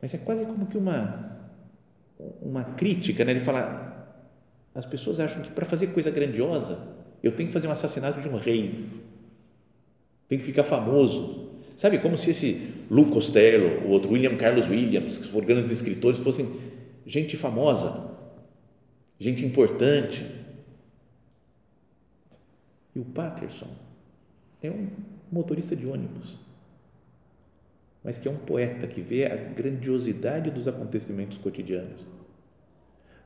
Mas 0.00 0.14
é 0.14 0.18
quase 0.18 0.44
como 0.46 0.66
que 0.66 0.78
uma, 0.78 1.38
uma 2.40 2.64
crítica, 2.64 3.24
né? 3.24 3.32
ele 3.32 3.40
fala, 3.40 4.18
as 4.74 4.86
pessoas 4.86 5.20
acham 5.20 5.42
que 5.42 5.50
para 5.50 5.64
fazer 5.64 5.88
coisa 5.88 6.10
grandiosa 6.10 6.78
eu 7.22 7.32
tenho 7.32 7.48
que 7.48 7.52
fazer 7.52 7.68
um 7.68 7.72
assassinato 7.72 8.20
de 8.20 8.28
um 8.28 8.36
rei, 8.36 8.86
tem 10.26 10.38
que 10.38 10.44
ficar 10.44 10.64
famoso, 10.64 11.53
Sabe, 11.76 11.98
como 11.98 12.16
se 12.16 12.30
esse 12.30 12.72
Lu 12.88 13.10
Costello, 13.10 13.84
o 13.86 13.90
outro 13.90 14.12
William 14.12 14.36
Carlos 14.36 14.68
Williams, 14.68 15.18
que 15.18 15.28
foram 15.28 15.46
grandes 15.46 15.70
escritores, 15.70 16.20
fossem 16.20 16.48
gente 17.04 17.36
famosa, 17.36 18.10
gente 19.18 19.44
importante. 19.44 20.24
E 22.94 22.98
o 23.00 23.04
Patterson 23.04 23.70
é 24.62 24.70
um 24.70 24.88
motorista 25.32 25.74
de 25.74 25.84
ônibus, 25.84 26.38
mas 28.04 28.18
que 28.18 28.28
é 28.28 28.30
um 28.30 28.36
poeta 28.36 28.86
que 28.86 29.00
vê 29.00 29.26
a 29.26 29.34
grandiosidade 29.34 30.50
dos 30.50 30.68
acontecimentos 30.68 31.38
cotidianos. 31.38 32.06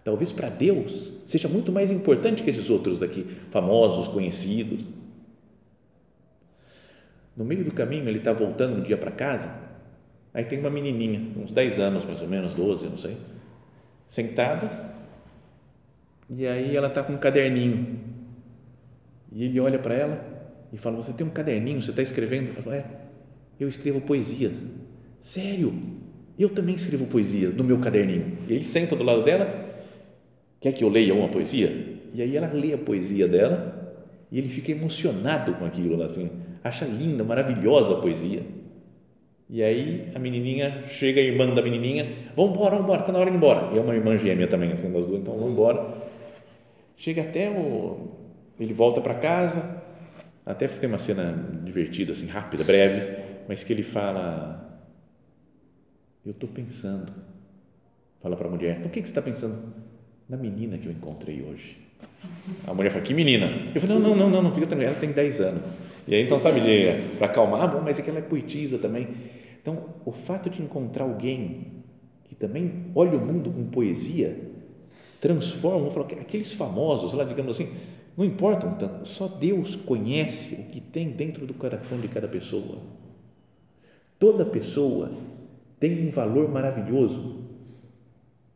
talvez 0.02 0.32
para 0.32 0.48
Deus 0.48 1.20
seja 1.26 1.48
muito 1.48 1.70
mais 1.70 1.90
importante 1.90 2.42
que 2.42 2.48
esses 2.48 2.70
outros 2.70 3.00
daqui, 3.00 3.24
famosos, 3.50 4.08
conhecidos. 4.08 4.86
No 7.38 7.44
meio 7.44 7.64
do 7.64 7.70
caminho, 7.70 8.08
ele 8.08 8.18
está 8.18 8.32
voltando 8.32 8.78
um 8.78 8.82
dia 8.82 8.96
para 8.96 9.12
casa, 9.12 9.48
aí 10.34 10.44
tem 10.44 10.58
uma 10.58 10.70
menininha, 10.70 11.22
uns 11.36 11.52
10 11.52 11.78
anos 11.78 12.04
mais 12.04 12.20
ou 12.20 12.26
menos, 12.26 12.52
12, 12.52 12.88
não 12.88 12.98
sei, 12.98 13.16
sentada, 14.08 14.68
e 16.28 16.44
aí 16.44 16.76
ela 16.76 16.88
está 16.88 17.00
com 17.04 17.12
um 17.12 17.16
caderninho, 17.16 18.00
e 19.30 19.44
ele 19.44 19.60
olha 19.60 19.78
para 19.78 19.94
ela 19.94 20.38
e 20.72 20.76
fala: 20.76 20.96
Você 20.96 21.12
tem 21.12 21.24
um 21.24 21.30
caderninho, 21.30 21.80
você 21.80 21.90
está 21.90 22.02
escrevendo? 22.02 22.50
Ela 22.54 22.62
fala: 22.62 22.76
É, 22.76 22.84
eu 23.60 23.68
escrevo 23.68 24.00
poesias. 24.00 24.56
Sério? 25.20 25.72
Eu 26.36 26.48
também 26.48 26.74
escrevo 26.74 27.06
poesia 27.06 27.50
no 27.50 27.62
meu 27.62 27.78
caderninho. 27.78 28.36
E 28.48 28.52
ele 28.52 28.64
senta 28.64 28.96
do 28.96 29.04
lado 29.04 29.22
dela, 29.22 29.70
quer 30.60 30.72
que 30.72 30.82
eu 30.82 30.88
leia 30.88 31.14
uma 31.14 31.28
poesia? 31.28 31.70
E 32.12 32.20
aí 32.20 32.36
ela 32.36 32.52
lê 32.52 32.72
a 32.72 32.78
poesia 32.78 33.28
dela 33.28 33.94
e 34.30 34.38
ele 34.38 34.48
fica 34.48 34.72
emocionado 34.72 35.54
com 35.54 35.64
aquilo, 35.64 36.02
assim, 36.02 36.30
acha 36.62 36.84
linda, 36.84 37.24
maravilhosa 37.24 37.94
a 37.94 38.00
poesia. 38.00 38.42
E 39.50 39.62
aí 39.62 40.10
a 40.14 40.18
menininha 40.18 40.84
chega, 40.88 41.20
a 41.20 41.24
irmã 41.24 41.48
da 41.54 41.62
menininha, 41.62 42.06
vamos 42.36 42.52
embora, 42.52 42.70
vamos 42.72 42.84
embora, 42.84 43.00
está 43.00 43.12
na 43.12 43.18
hora 43.18 43.30
de 43.30 43.36
ir 43.36 43.38
embora. 43.38 43.74
E 43.74 43.78
é 43.78 43.80
uma 43.80 43.94
irmã 43.94 44.16
gêmea 44.18 44.46
também, 44.46 44.70
assim, 44.72 44.92
das 44.92 45.06
duas, 45.06 45.20
então 45.20 45.34
vamos 45.34 45.52
embora. 45.52 45.94
Chega 46.96 47.22
até 47.22 47.50
o. 47.50 48.08
Ele 48.60 48.74
volta 48.74 49.00
para 49.00 49.14
casa, 49.14 49.82
até 50.44 50.66
tem 50.68 50.88
uma 50.88 50.98
cena 50.98 51.32
divertida, 51.64 52.12
assim, 52.12 52.26
rápida, 52.26 52.64
breve, 52.64 53.22
mas 53.48 53.64
que 53.64 53.72
ele 53.72 53.82
fala: 53.82 54.82
Eu 56.26 56.32
estou 56.32 56.48
pensando. 56.48 57.10
Fala 58.20 58.36
para 58.36 58.48
a 58.48 58.50
mulher: 58.50 58.80
O 58.84 58.90
que, 58.90 59.00
que 59.00 59.06
você 59.06 59.12
está 59.12 59.22
pensando? 59.22 59.72
Na 60.28 60.36
menina 60.36 60.76
que 60.76 60.86
eu 60.86 60.92
encontrei 60.92 61.42
hoje. 61.42 61.87
A 62.66 62.74
mulher 62.74 62.90
fala: 62.90 63.04
Que 63.04 63.14
menina? 63.14 63.70
Eu 63.74 63.80
falei: 63.80 63.98
Não, 63.98 64.10
não, 64.10 64.16
não, 64.16 64.30
não, 64.30 64.42
não 64.42 64.52
fica 64.52 64.66
tranquilo, 64.66 64.90
ela 64.90 65.00
tem 65.00 65.12
10 65.12 65.40
anos. 65.40 65.78
E 66.06 66.14
aí, 66.14 66.22
então, 66.22 66.38
sabe, 66.38 66.60
para 67.18 67.26
acalmar, 67.26 67.62
ah, 67.62 67.66
bom, 67.66 67.80
mas 67.82 67.98
é 67.98 68.02
que 68.02 68.10
ela 68.10 68.18
é 68.18 68.22
poetisa 68.22 68.78
também. 68.78 69.08
Então, 69.60 69.84
o 70.04 70.12
fato 70.12 70.48
de 70.48 70.62
encontrar 70.62 71.04
alguém 71.04 71.78
que 72.24 72.34
também 72.34 72.86
olha 72.94 73.18
o 73.18 73.20
mundo 73.20 73.50
com 73.50 73.66
poesia 73.66 74.36
transforma, 75.20 75.90
fala, 75.90 76.06
aqueles 76.06 76.52
famosos, 76.52 77.12
lá, 77.12 77.24
digamos 77.24 77.56
assim, 77.56 77.68
não 78.16 78.24
importam 78.24 78.74
tanto, 78.74 79.06
só 79.06 79.26
Deus 79.28 79.76
conhece 79.76 80.54
o 80.54 80.64
que 80.72 80.80
tem 80.80 81.10
dentro 81.10 81.46
do 81.46 81.54
coração 81.54 82.00
de 82.00 82.08
cada 82.08 82.28
pessoa. 82.28 82.78
Toda 84.18 84.44
pessoa 84.44 85.10
tem 85.78 86.06
um 86.06 86.10
valor 86.10 86.50
maravilhoso. 86.50 87.47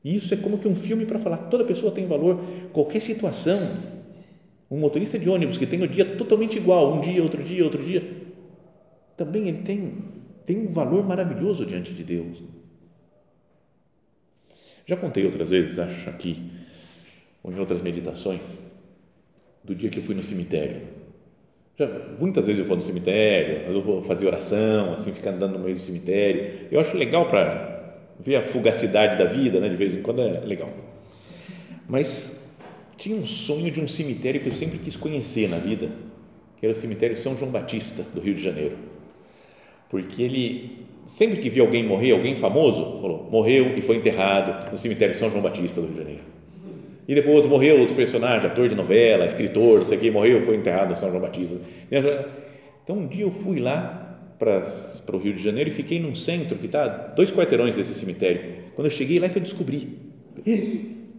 E 0.04 0.16
isso 0.16 0.34
é 0.34 0.36
como 0.36 0.58
que 0.58 0.66
um 0.66 0.74
filme 0.74 1.06
para 1.06 1.18
falar, 1.18 1.36
toda 1.48 1.64
pessoa 1.64 1.92
tem 1.92 2.06
valor, 2.06 2.40
qualquer 2.72 3.00
situação. 3.00 3.58
Um 4.70 4.78
motorista 4.78 5.18
de 5.18 5.28
ônibus 5.28 5.58
que 5.58 5.66
tem 5.66 5.82
o 5.82 5.88
dia 5.88 6.16
totalmente 6.16 6.56
igual, 6.56 6.94
um 6.94 7.00
dia, 7.00 7.22
outro 7.22 7.42
dia, 7.42 7.62
outro 7.62 7.82
dia, 7.82 8.02
também 9.16 9.48
ele 9.48 9.58
tem, 9.58 9.92
tem 10.46 10.58
um 10.58 10.68
valor 10.68 11.06
maravilhoso 11.06 11.66
diante 11.66 11.92
de 11.92 12.02
Deus. 12.02 12.38
Já 14.86 14.96
contei 14.96 15.24
outras 15.24 15.50
vezes, 15.50 15.78
acho 15.78 16.10
aqui, 16.10 16.50
ou 17.42 17.52
em 17.52 17.58
outras 17.58 17.80
meditações, 17.82 18.40
do 19.62 19.74
dia 19.74 19.88
que 19.88 20.00
eu 20.00 20.02
fui 20.02 20.14
no 20.14 20.22
cemitério. 20.22 20.82
Já, 21.78 21.86
muitas 22.18 22.46
vezes 22.46 22.60
eu 22.60 22.66
vou 22.66 22.76
no 22.76 22.82
cemitério, 22.82 23.72
eu 23.72 23.80
vou 23.80 24.02
fazer 24.02 24.26
oração, 24.26 24.92
assim, 24.92 25.12
ficar 25.12 25.30
andando 25.30 25.52
no 25.52 25.60
meio 25.60 25.76
do 25.76 25.80
cemitério. 25.80 26.66
Eu 26.70 26.80
acho 26.80 26.96
legal 26.96 27.26
para 27.26 27.71
ver 28.22 28.36
a 28.36 28.42
fugacidade 28.42 29.18
da 29.18 29.24
vida, 29.24 29.60
né? 29.60 29.68
De 29.68 29.76
vez 29.76 29.94
em 29.94 30.00
quando 30.02 30.22
é 30.22 30.40
legal. 30.40 30.70
Mas 31.88 32.40
tinha 32.96 33.16
um 33.16 33.26
sonho 33.26 33.70
de 33.70 33.80
um 33.80 33.88
cemitério 33.88 34.40
que 34.40 34.48
eu 34.48 34.52
sempre 34.52 34.78
quis 34.78 34.96
conhecer 34.96 35.48
na 35.48 35.58
vida, 35.58 35.90
que 36.58 36.64
era 36.64 36.72
o 36.72 36.78
cemitério 36.78 37.16
São 37.16 37.36
João 37.36 37.50
Batista, 37.50 38.02
do 38.14 38.20
Rio 38.20 38.34
de 38.34 38.42
Janeiro. 38.42 38.76
Porque 39.90 40.22
ele, 40.22 40.86
sempre 41.04 41.38
que 41.38 41.50
via 41.50 41.62
alguém 41.62 41.84
morrer, 41.84 42.12
alguém 42.12 42.34
famoso, 42.34 43.00
falou, 43.00 43.28
morreu 43.30 43.76
e 43.76 43.82
foi 43.82 43.96
enterrado 43.96 44.70
no 44.70 44.78
cemitério 44.78 45.14
São 45.14 45.28
João 45.28 45.42
Batista, 45.42 45.80
do 45.80 45.88
Rio 45.88 45.96
de 45.96 46.02
Janeiro 46.02 46.32
e 47.06 47.14
depois 47.14 47.36
outro 47.36 47.50
morreu, 47.50 47.80
outro 47.80 47.96
personagem, 47.96 48.48
ator 48.48 48.68
de 48.68 48.74
novela, 48.74 49.26
escritor, 49.26 49.80
não 49.80 49.86
sei 49.86 49.98
o 49.98 50.00
que, 50.00 50.10
morreu, 50.10 50.40
foi 50.42 50.56
enterrado 50.56 50.90
no 50.90 50.96
São 50.96 51.10
João 51.10 51.20
Batista. 51.20 51.56
Então, 52.84 52.96
um 52.96 53.06
dia 53.06 53.24
eu 53.24 53.30
fui 53.30 53.58
lá 53.58 54.01
para, 54.42 54.60
para 55.06 55.14
o 55.14 55.20
Rio 55.20 55.34
de 55.34 55.40
Janeiro 55.40 55.70
e 55.70 55.72
fiquei 55.72 56.00
num 56.00 56.16
centro 56.16 56.58
que 56.58 56.66
está 56.66 56.88
dois 56.88 57.30
quarteirões 57.30 57.76
desse 57.76 57.94
cemitério. 57.94 58.40
Quando 58.74 58.86
eu 58.86 58.90
cheguei 58.90 59.20
lá, 59.20 59.28
que 59.28 59.38
eu 59.38 59.42
descobri 59.42 59.96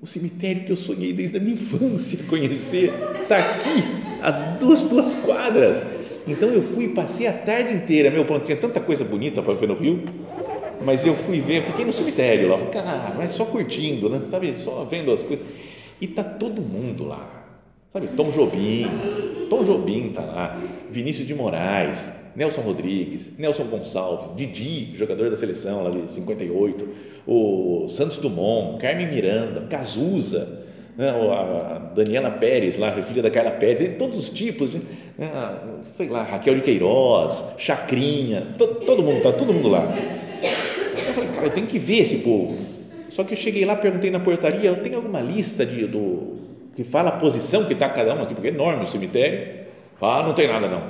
o 0.01 0.05
cemitério 0.05 0.65
que 0.65 0.71
eu 0.73 0.75
sonhei 0.75 1.13
desde 1.13 1.37
a 1.37 1.39
minha 1.39 1.53
infância 1.53 2.19
conhecer 2.27 2.91
está 3.21 3.37
aqui, 3.37 3.81
a 4.21 4.29
duas, 4.59 4.83
duas 4.83 5.15
quadras. 5.15 5.87
Então 6.27 6.49
eu 6.49 6.61
fui, 6.61 6.89
passei 6.89 7.25
a 7.25 7.31
tarde 7.31 7.73
inteira, 7.73 8.11
meu, 8.11 8.25
pronto, 8.25 8.43
tinha 8.43 8.57
tanta 8.57 8.81
coisa 8.81 9.05
bonita 9.05 9.41
para 9.41 9.53
ver 9.53 9.69
no 9.69 9.75
Rio, 9.75 10.03
mas 10.83 11.05
eu 11.05 11.15
fui 11.15 11.39
ver, 11.39 11.63
fiquei 11.63 11.85
no 11.85 11.93
cemitério 11.93 12.49
lá, 12.49 12.57
falei, 12.57 12.73
cara, 12.73 13.13
mas 13.17 13.31
só 13.31 13.45
curtindo, 13.45 14.09
né? 14.09 14.21
sabe, 14.29 14.53
só 14.57 14.83
vendo 14.83 15.13
as 15.13 15.21
coisas. 15.21 15.45
E 16.01 16.07
tá 16.07 16.25
todo 16.25 16.61
mundo 16.61 17.05
lá. 17.05 17.42
Sabe, 17.93 18.07
Tom 18.17 18.31
Jobim, 18.31 18.87
Tom 19.51 19.63
Jobim 19.63 20.09
tá 20.09 20.21
lá, 20.21 20.59
Vinícius 20.89 21.27
de 21.27 21.35
Moraes, 21.35 22.11
Nelson 22.35 22.61
Rodrigues, 22.61 23.37
Nelson 23.37 23.65
Gonçalves, 23.65 24.35
Didi, 24.35 24.97
jogador 24.97 25.29
da 25.29 25.37
seleção 25.37 25.83
lá 25.83 25.91
de 25.91 26.11
58, 26.11 26.89
o 27.27 27.87
Santos 27.87 28.17
Dumont, 28.17 28.79
Carmen 28.79 29.07
Miranda, 29.07 29.67
Cazuza, 29.69 30.65
né, 30.97 31.07
a 31.11 31.91
Daniela 31.93 32.31
Pérez, 32.31 32.79
lá, 32.79 32.91
filha 33.03 33.21
da 33.21 33.29
Carla 33.29 33.51
Pérez, 33.51 33.95
todos 33.95 34.17
os 34.17 34.29
tipos, 34.31 34.73
né, 35.15 35.29
sei 35.91 36.09
lá, 36.09 36.23
Raquel 36.23 36.55
de 36.55 36.61
Queiroz, 36.61 37.57
Chacrinha, 37.59 38.41
todo 38.57 39.03
mundo, 39.03 39.21
tá 39.21 39.31
todo 39.31 39.53
mundo 39.53 39.67
lá. 39.67 39.83
Eu 40.41 41.13
falei, 41.13 41.29
cara, 41.29 41.45
eu 41.45 41.51
tenho 41.51 41.67
que 41.67 41.77
ver 41.77 41.99
esse 41.99 42.17
povo. 42.17 42.57
Só 43.11 43.23
que 43.23 43.33
eu 43.33 43.37
cheguei 43.37 43.63
lá, 43.65 43.75
perguntei 43.75 44.09
na 44.09 44.19
portaria, 44.19 44.73
tem 44.73 44.95
alguma 44.95 45.21
lista 45.21 45.63
de, 45.63 45.85
do, 45.85 46.32
que 46.75 46.83
fala 46.83 47.09
a 47.09 47.13
posição 47.13 47.65
que 47.65 47.73
está 47.73 47.89
cada 47.89 48.15
um 48.15 48.23
aqui, 48.23 48.33
porque 48.33 48.49
é 48.49 48.51
enorme 48.51 48.83
o 48.83 48.87
cemitério. 48.87 49.63
Ah, 50.01 50.23
não 50.23 50.33
tem 50.33 50.47
nada 50.47 50.67
não. 50.67 50.83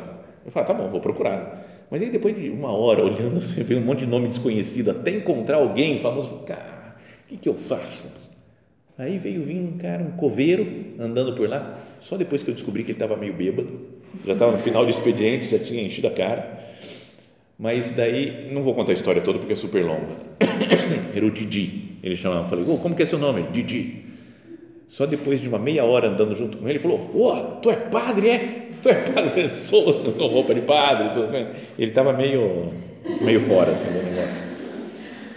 Eu 0.45 0.51
falei, 0.51 0.67
tá 0.67 0.73
bom, 0.73 0.89
vou 0.89 0.99
procurar. 0.99 1.85
Mas 1.91 2.01
aí 2.01 2.09
depois 2.09 2.35
de 2.35 2.49
uma 2.49 2.71
hora 2.71 3.03
olhando, 3.03 3.39
você 3.41 3.63
vê 3.63 3.75
um 3.75 3.81
monte 3.81 3.99
de 3.99 4.07
nome 4.07 4.27
desconhecido, 4.27 4.91
até 4.91 5.11
encontrar 5.11 5.57
alguém 5.57 5.99
famoso, 5.99 6.39
cara, 6.45 6.95
o 7.25 7.29
que, 7.29 7.37
que 7.37 7.49
eu 7.49 7.53
faço? 7.53 8.11
Aí 8.97 9.17
veio 9.17 9.43
vindo 9.43 9.75
um 9.75 9.77
cara, 9.77 10.03
um 10.03 10.11
coveiro, 10.11 10.65
andando 10.99 11.33
por 11.33 11.49
lá, 11.49 11.79
só 11.99 12.15
depois 12.15 12.43
que 12.43 12.49
eu 12.49 12.53
descobri 12.53 12.83
que 12.83 12.91
ele 12.91 12.97
estava 12.97 13.17
meio 13.17 13.33
bêbado, 13.33 13.69
já 14.25 14.33
estava 14.33 14.51
no 14.51 14.57
final 14.59 14.83
do 14.83 14.91
expediente, 14.91 15.49
já 15.49 15.59
tinha 15.59 15.83
enchido 15.83 16.07
a 16.07 16.11
cara. 16.11 16.63
Mas 17.57 17.91
daí, 17.91 18.49
não 18.51 18.61
vou 18.61 18.73
contar 18.73 18.91
a 18.91 18.93
história 18.93 19.21
toda 19.21 19.39
porque 19.39 19.53
é 19.53 19.55
super 19.55 19.83
longa. 19.83 20.15
Era 21.15 21.25
o 21.25 21.31
Didi 21.31 21.93
ele 22.03 22.17
chamava, 22.17 22.47
falei, 22.49 22.65
oh, 22.67 22.77
como 22.77 22.93
que 22.93 23.03
é 23.03 23.05
seu 23.05 23.17
nome? 23.17 23.43
Didi. 23.53 24.03
Só 24.93 25.07
depois 25.07 25.41
de 25.41 25.49
uma 25.49 25.57
meia 25.57 25.83
hora 25.83 26.07
andando 26.07 26.35
junto 26.35 26.59
com 26.59 26.65
ele, 26.65 26.73
ele 26.73 26.79
falou, 26.79 27.09
oh, 27.15 27.55
tu 27.63 27.71
é 27.71 27.75
padre, 27.75 28.29
é? 28.29 28.67
Tu 28.83 28.89
é 28.89 28.93
padre? 28.93 29.49
Sou 29.49 29.91
com 30.13 30.27
roupa 30.27 30.53
de 30.53 30.61
padre. 30.61 31.19
Assim. 31.23 31.47
Ele 31.79 31.89
estava 31.89 32.13
meio, 32.13 32.67
meio 33.19 33.41
fora 33.41 33.71
assim, 33.71 33.87
do 33.87 34.03
negócio. 34.03 34.43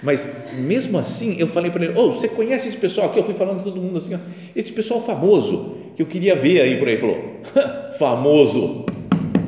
Mas 0.02 0.30
mesmo 0.58 0.98
assim, 0.98 1.36
eu 1.38 1.48
falei 1.48 1.70
para 1.70 1.86
ele, 1.86 1.98
oh, 1.98 2.12
você 2.12 2.28
conhece 2.28 2.68
esse 2.68 2.76
pessoal 2.76 3.06
aqui? 3.06 3.18
Eu 3.18 3.24
fui 3.24 3.32
falando 3.32 3.64
todo 3.64 3.80
mundo 3.80 3.96
assim, 3.96 4.14
ó, 4.14 4.18
esse 4.54 4.70
pessoal 4.72 5.00
famoso, 5.00 5.78
que 5.96 6.02
eu 6.02 6.06
queria 6.06 6.34
ver 6.34 6.60
aí 6.60 6.76
por 6.76 6.86
aí. 6.86 6.92
Ele 6.92 7.00
falou, 7.00 7.18
famoso, 7.98 8.84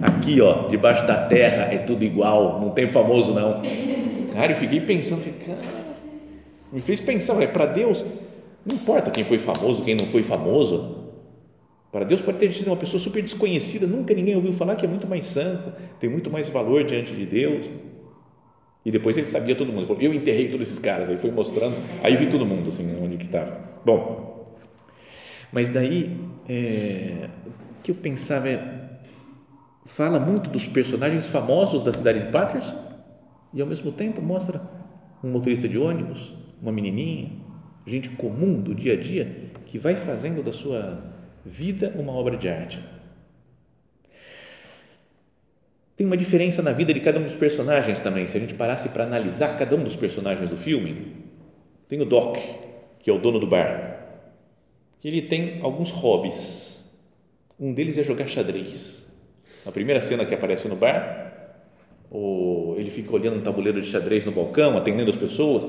aqui 0.00 0.40
ó, 0.40 0.68
debaixo 0.68 1.06
da 1.06 1.18
terra 1.26 1.68
é 1.70 1.76
tudo 1.76 2.02
igual, 2.02 2.58
não 2.62 2.70
tem 2.70 2.86
famoso 2.86 3.34
não. 3.34 3.60
Cara, 4.32 4.52
eu 4.52 4.56
fiquei 4.56 4.80
pensando, 4.80 5.20
cara, 5.44 5.58
me 6.72 6.80
fez 6.80 6.98
pensar, 6.98 7.34
para 7.48 7.66
Deus, 7.66 8.06
não 8.68 8.76
importa 8.76 9.10
quem 9.10 9.24
foi 9.24 9.38
famoso, 9.38 9.82
quem 9.82 9.94
não 9.94 10.06
foi 10.06 10.22
famoso. 10.22 11.08
Para 11.90 12.04
Deus 12.04 12.20
pode 12.20 12.38
ter 12.38 12.52
sido 12.52 12.66
uma 12.66 12.76
pessoa 12.76 13.00
super 13.00 13.22
desconhecida, 13.22 13.86
nunca 13.86 14.12
ninguém 14.14 14.36
ouviu 14.36 14.52
falar 14.52 14.76
que 14.76 14.84
é 14.84 14.88
muito 14.88 15.06
mais 15.06 15.24
santa, 15.26 15.74
tem 15.98 16.10
muito 16.10 16.30
mais 16.30 16.48
valor 16.48 16.84
diante 16.84 17.14
de 17.14 17.24
Deus. 17.24 17.66
E 18.84 18.90
depois 18.90 19.16
ele 19.16 19.26
sabia 19.26 19.54
todo 19.54 19.68
mundo. 19.68 19.80
Ele 19.80 19.86
falou, 19.86 20.02
eu 20.02 20.14
enterrei 20.14 20.48
todos 20.48 20.68
esses 20.68 20.78
caras. 20.78 21.08
Aí 21.08 21.16
foi 21.16 21.30
mostrando, 21.30 21.76
aí 22.02 22.16
vi 22.16 22.26
todo 22.26 22.44
mundo 22.46 22.68
assim, 22.68 22.86
onde 23.02 23.16
que 23.16 23.26
estava. 23.26 23.58
Bom, 23.84 24.54
mas 25.50 25.70
daí 25.70 26.16
é, 26.48 27.28
o 27.46 27.82
que 27.82 27.90
eu 27.90 27.94
pensava 27.94 28.48
é, 28.48 28.88
fala 29.84 30.20
muito 30.20 30.50
dos 30.50 30.66
personagens 30.66 31.28
famosos 31.28 31.82
da 31.82 31.92
cidade 31.92 32.20
de 32.20 32.30
Patterson 32.30 32.76
e 33.52 33.60
ao 33.60 33.66
mesmo 33.66 33.90
tempo 33.92 34.20
mostra 34.20 34.60
um 35.24 35.30
motorista 35.30 35.66
de 35.66 35.78
ônibus, 35.78 36.34
uma 36.60 36.70
menininha, 36.70 37.32
gente 37.86 38.08
comum 38.10 38.60
do 38.60 38.74
dia 38.74 38.94
a 38.94 38.96
dia, 38.96 39.50
que 39.66 39.78
vai 39.78 39.96
fazendo 39.96 40.42
da 40.42 40.52
sua 40.52 41.02
vida 41.44 41.92
uma 41.96 42.12
obra 42.12 42.36
de 42.36 42.48
arte. 42.48 42.80
Tem 45.96 46.06
uma 46.06 46.16
diferença 46.16 46.62
na 46.62 46.70
vida 46.70 46.94
de 46.94 47.00
cada 47.00 47.18
um 47.18 47.24
dos 47.24 47.34
personagens 47.34 47.98
também, 47.98 48.26
se 48.26 48.36
a 48.36 48.40
gente 48.40 48.54
parasse 48.54 48.90
para 48.90 49.04
analisar 49.04 49.58
cada 49.58 49.74
um 49.74 49.82
dos 49.82 49.96
personagens 49.96 50.48
do 50.48 50.56
filme. 50.56 51.16
Tem 51.88 52.00
o 52.00 52.04
Doc, 52.04 52.36
que 53.00 53.10
é 53.10 53.12
o 53.12 53.18
dono 53.18 53.40
do 53.40 53.46
bar. 53.46 53.96
que 55.00 55.08
ele 55.08 55.22
tem 55.22 55.60
alguns 55.62 55.90
hobbies. 55.90 56.92
Um 57.58 57.72
deles 57.72 57.98
é 57.98 58.04
jogar 58.04 58.28
xadrez. 58.28 59.06
Na 59.66 59.72
primeira 59.72 60.00
cena 60.00 60.24
que 60.24 60.34
aparece 60.34 60.68
no 60.68 60.76
bar, 60.76 61.28
o, 62.10 62.74
ele 62.78 62.90
fica 62.90 63.12
olhando 63.12 63.38
um 63.38 63.42
tabuleiro 63.42 63.80
de 63.80 63.88
xadrez 63.88 64.24
no 64.24 64.32
balcão, 64.32 64.76
atendendo 64.76 65.10
as 65.10 65.16
pessoas. 65.16 65.64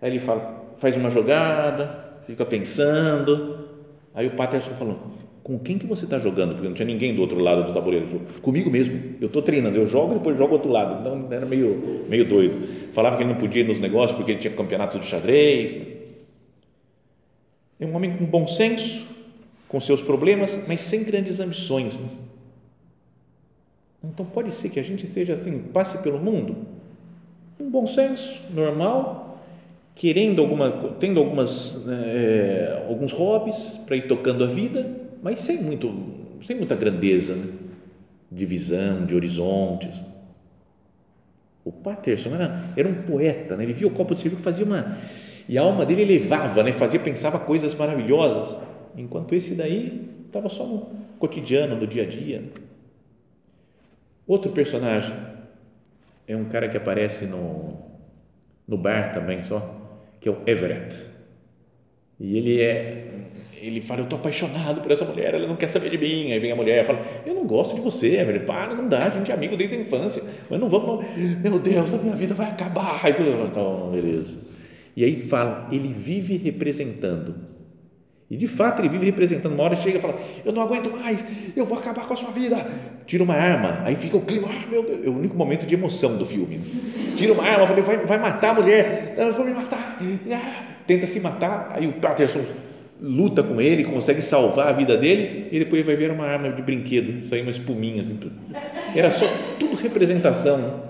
Aí 0.00 0.10
ele 0.10 0.18
fala, 0.18 0.63
faz 0.76 0.96
uma 0.96 1.10
jogada, 1.10 2.22
fica 2.26 2.44
pensando. 2.44 3.68
Aí 4.14 4.26
o 4.26 4.32
Patterson 4.32 4.72
falou: 4.72 4.98
Com 5.42 5.58
quem 5.58 5.78
que 5.78 5.86
você 5.86 6.04
está 6.04 6.18
jogando? 6.18 6.52
Porque 6.52 6.68
não 6.68 6.74
tinha 6.74 6.86
ninguém 6.86 7.14
do 7.14 7.20
outro 7.20 7.38
lado 7.38 7.64
do 7.64 7.72
tabuleiro. 7.72 8.06
Ele 8.06 8.18
falou: 8.18 8.40
Comigo 8.40 8.70
mesmo. 8.70 9.16
Eu 9.20 9.26
estou 9.26 9.42
treinando. 9.42 9.76
Eu 9.76 9.86
jogo 9.86 10.12
e 10.14 10.18
depois 10.18 10.38
jogo 10.38 10.54
outro 10.54 10.70
lado. 10.70 11.00
Então 11.00 11.32
era 11.32 11.46
meio, 11.46 12.04
meio 12.08 12.24
doido. 12.24 12.58
Falava 12.92 13.16
que 13.16 13.22
ele 13.22 13.32
não 13.32 13.38
podia 13.40 13.62
ir 13.62 13.66
nos 13.66 13.78
negócios 13.78 14.16
porque 14.16 14.32
ele 14.32 14.40
tinha 14.40 14.54
campeonatos 14.54 15.00
de 15.00 15.06
xadrez. 15.06 15.76
É 17.78 17.86
um 17.86 17.94
homem 17.96 18.16
com 18.16 18.24
bom 18.24 18.46
senso, 18.46 19.06
com 19.68 19.80
seus 19.80 20.00
problemas, 20.00 20.60
mas 20.68 20.80
sem 20.80 21.02
grandes 21.02 21.40
ambições. 21.40 21.98
Né? 21.98 22.08
Então 24.04 24.24
pode 24.24 24.52
ser 24.52 24.68
que 24.68 24.78
a 24.78 24.82
gente 24.82 25.06
seja 25.08 25.34
assim, 25.34 25.58
passe 25.72 25.98
pelo 25.98 26.18
mundo, 26.18 26.56
um 27.58 27.70
bom 27.70 27.86
senso, 27.86 28.40
normal, 28.52 29.23
querendo 29.94 30.42
alguma, 30.42 30.70
tendo 30.98 31.20
algumas, 31.20 31.86
é, 31.88 32.84
alguns 32.88 33.12
hobbies 33.12 33.80
para 33.86 33.96
ir 33.96 34.08
tocando 34.08 34.44
a 34.44 34.46
vida, 34.46 34.88
mas 35.22 35.40
sem 35.40 35.58
muito, 35.62 35.92
sem 36.44 36.56
muita 36.56 36.74
grandeza, 36.74 37.36
né? 37.36 37.46
de 38.30 38.44
visão, 38.44 39.06
de 39.06 39.14
horizontes. 39.14 40.02
O 41.64 41.70
Patterson 41.70 42.34
era, 42.34 42.64
era 42.76 42.88
um 42.88 43.02
poeta, 43.02 43.56
né? 43.56 43.64
ele 43.64 43.72
via 43.72 43.86
o 43.86 43.90
copo 43.90 44.14
de 44.14 44.20
cerveja 44.20 44.36
que 44.36 44.42
fazia 44.42 44.64
uma 44.64 44.96
e 45.48 45.58
a 45.58 45.62
alma 45.62 45.84
dele 45.84 46.02
elevava, 46.02 46.62
né? 46.62 46.72
fazia 46.72 46.98
pensava 46.98 47.38
coisas 47.38 47.74
maravilhosas, 47.74 48.56
enquanto 48.96 49.34
esse 49.34 49.54
daí 49.54 50.24
estava 50.26 50.48
só 50.48 50.66
no 50.66 50.90
cotidiano, 51.18 51.76
no 51.76 51.86
dia 51.86 52.02
a 52.02 52.06
dia. 52.06 52.42
Outro 54.26 54.50
personagem 54.52 55.14
é 56.26 56.34
um 56.34 56.46
cara 56.46 56.68
que 56.68 56.76
aparece 56.76 57.26
no, 57.26 57.78
no 58.66 58.78
bar 58.78 59.12
também 59.12 59.42
só, 59.42 59.83
que 60.24 60.28
é 60.30 60.32
o 60.32 60.38
Everett. 60.46 60.96
E 62.18 62.38
ele 62.38 62.62
é 62.62 63.04
ele 63.60 63.80
fala, 63.80 64.00
eu 64.00 64.04
estou 64.04 64.18
apaixonado 64.18 64.80
por 64.80 64.90
essa 64.90 65.04
mulher, 65.04 65.34
ela 65.34 65.46
não 65.46 65.56
quer 65.56 65.68
saber 65.68 65.90
de 65.90 65.98
mim. 65.98 66.32
Aí 66.32 66.38
vem 66.38 66.50
a 66.52 66.56
mulher 66.56 66.82
e 66.82 66.86
fala, 66.86 67.02
eu 67.26 67.34
não 67.34 67.46
gosto 67.46 67.74
de 67.74 67.82
você, 67.82 68.18
Everett, 68.18 68.46
para, 68.46 68.74
não 68.74 68.88
dá, 68.88 69.06
a 69.06 69.10
gente 69.10 69.30
é 69.30 69.34
amigo 69.34 69.54
desde 69.54 69.76
a 69.76 69.80
infância, 69.80 70.22
mas 70.48 70.58
não 70.58 70.68
vamos, 70.68 71.04
meu 71.42 71.58
Deus, 71.58 71.92
a 71.92 71.98
minha 71.98 72.16
vida 72.16 72.34
vai 72.34 72.48
acabar. 72.50 73.02
Então, 73.50 73.90
beleza. 73.90 74.38
E 74.96 75.04
aí 75.04 75.18
fala, 75.18 75.68
ele 75.70 75.88
vive 75.88 76.38
representando 76.38 77.34
e 78.34 78.36
de 78.36 78.48
fato 78.48 78.80
ele 78.80 78.88
vive 78.88 79.06
representando. 79.06 79.52
Uma 79.52 79.62
hora 79.62 79.76
chega 79.76 79.98
e 79.98 80.00
fala: 80.00 80.18
Eu 80.44 80.52
não 80.52 80.60
aguento 80.60 80.90
mais, 80.90 81.24
eu 81.56 81.64
vou 81.64 81.78
acabar 81.78 82.04
com 82.04 82.14
a 82.14 82.16
sua 82.16 82.32
vida. 82.32 82.56
Tira 83.06 83.22
uma 83.22 83.34
arma, 83.34 83.82
aí 83.84 83.94
fica 83.94 84.16
o 84.16 84.22
clima, 84.22 84.48
ah, 84.50 84.66
meu 84.68 84.82
Deus, 84.82 85.06
é 85.06 85.08
o 85.08 85.16
único 85.16 85.36
momento 85.36 85.64
de 85.64 85.72
emoção 85.72 86.16
do 86.16 86.26
filme. 86.26 86.60
Tira 87.16 87.32
uma 87.32 87.44
arma, 87.44 87.64
fala, 87.64 87.80
vai, 87.80 87.98
vai 87.98 88.18
matar 88.18 88.50
a 88.50 88.54
mulher, 88.54 89.14
eu 89.16 89.32
vou 89.34 89.46
me 89.46 89.52
matar. 89.52 90.00
Ah, 90.32 90.64
tenta 90.84 91.06
se 91.06 91.20
matar, 91.20 91.70
aí 91.76 91.86
o 91.86 91.92
Patterson 91.92 92.40
luta 93.00 93.42
com 93.42 93.60
ele, 93.60 93.84
consegue 93.84 94.20
salvar 94.20 94.68
a 94.68 94.72
vida 94.72 94.96
dele, 94.96 95.48
e 95.52 95.60
depois 95.60 95.86
vai 95.86 95.94
ver 95.94 96.10
uma 96.10 96.26
arma 96.26 96.50
de 96.50 96.60
brinquedo, 96.60 97.28
sair 97.28 97.42
uma 97.42 97.52
espuminha 97.52 98.02
assim. 98.02 98.16
Tudo. 98.16 98.34
Era 98.96 99.12
só 99.12 99.26
tudo 99.60 99.76
representação. 99.76 100.82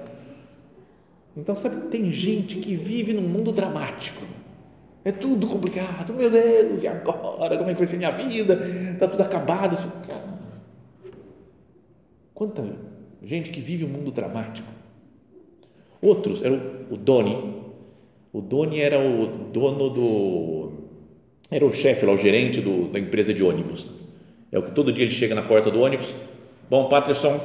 Então, 1.37 1.55
sabe, 1.55 1.89
tem 1.89 2.11
gente 2.11 2.57
que 2.57 2.75
vive 2.75 3.13
num 3.13 3.29
mundo 3.29 3.53
dramático 3.53 4.23
é 5.05 5.13
tudo 5.13 5.47
complicado, 5.47 6.15
meu 6.15 6.31
Deus, 6.31 6.83
e 6.83 6.89
agora? 6.89 7.59
Como 7.59 7.71
é 7.71 7.75
que 7.75 7.79
vai 7.79 7.87
ser 7.87 7.99
minha 7.99 8.11
vida? 8.11 8.55
Está 8.55 9.07
tudo 9.07 9.23
acabado. 9.23 9.75
Assim, 9.75 9.91
cara, 10.07 10.25
quanta 12.33 12.63
gente 13.23 13.51
que 13.51 13.61
vive 13.61 13.85
um 13.85 13.89
mundo 13.89 14.11
dramático. 14.11 14.69
Outros, 16.01 16.43
era 16.43 16.55
o, 16.91 16.97
Doni. 16.97 17.55
O 18.33 18.41
Doni 18.41 18.81
era 18.81 18.99
o 18.99 19.27
dono 19.27 19.91
do. 19.91 20.73
Era 21.51 21.65
o 21.65 21.73
chefe, 21.73 22.05
lá, 22.05 22.13
o 22.13 22.19
gerente 22.19 22.61
do, 22.61 22.89
da 22.89 22.99
empresa 22.99 23.33
de 23.33 23.43
ônibus. 23.43 23.87
É 24.51 24.59
o 24.59 24.63
que 24.63 24.71
todo 24.71 24.93
dia 24.93 25.05
ele 25.05 25.15
chega 25.15 25.35
na 25.35 25.43
porta 25.43 25.71
do 25.71 25.81
ônibus. 25.81 26.15
Bom, 26.69 26.89
Patterson, 26.89 27.39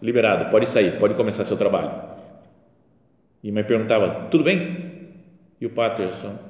liberado, 0.00 0.50
pode 0.50 0.66
sair, 0.66 0.98
pode 0.98 1.14
começar 1.14 1.44
seu 1.44 1.56
trabalho. 1.56 1.90
E 3.42 3.50
me 3.50 3.64
perguntava, 3.64 4.28
tudo 4.30 4.44
bem? 4.44 5.08
E 5.60 5.66
o 5.66 5.70
Patterson, 5.70 6.49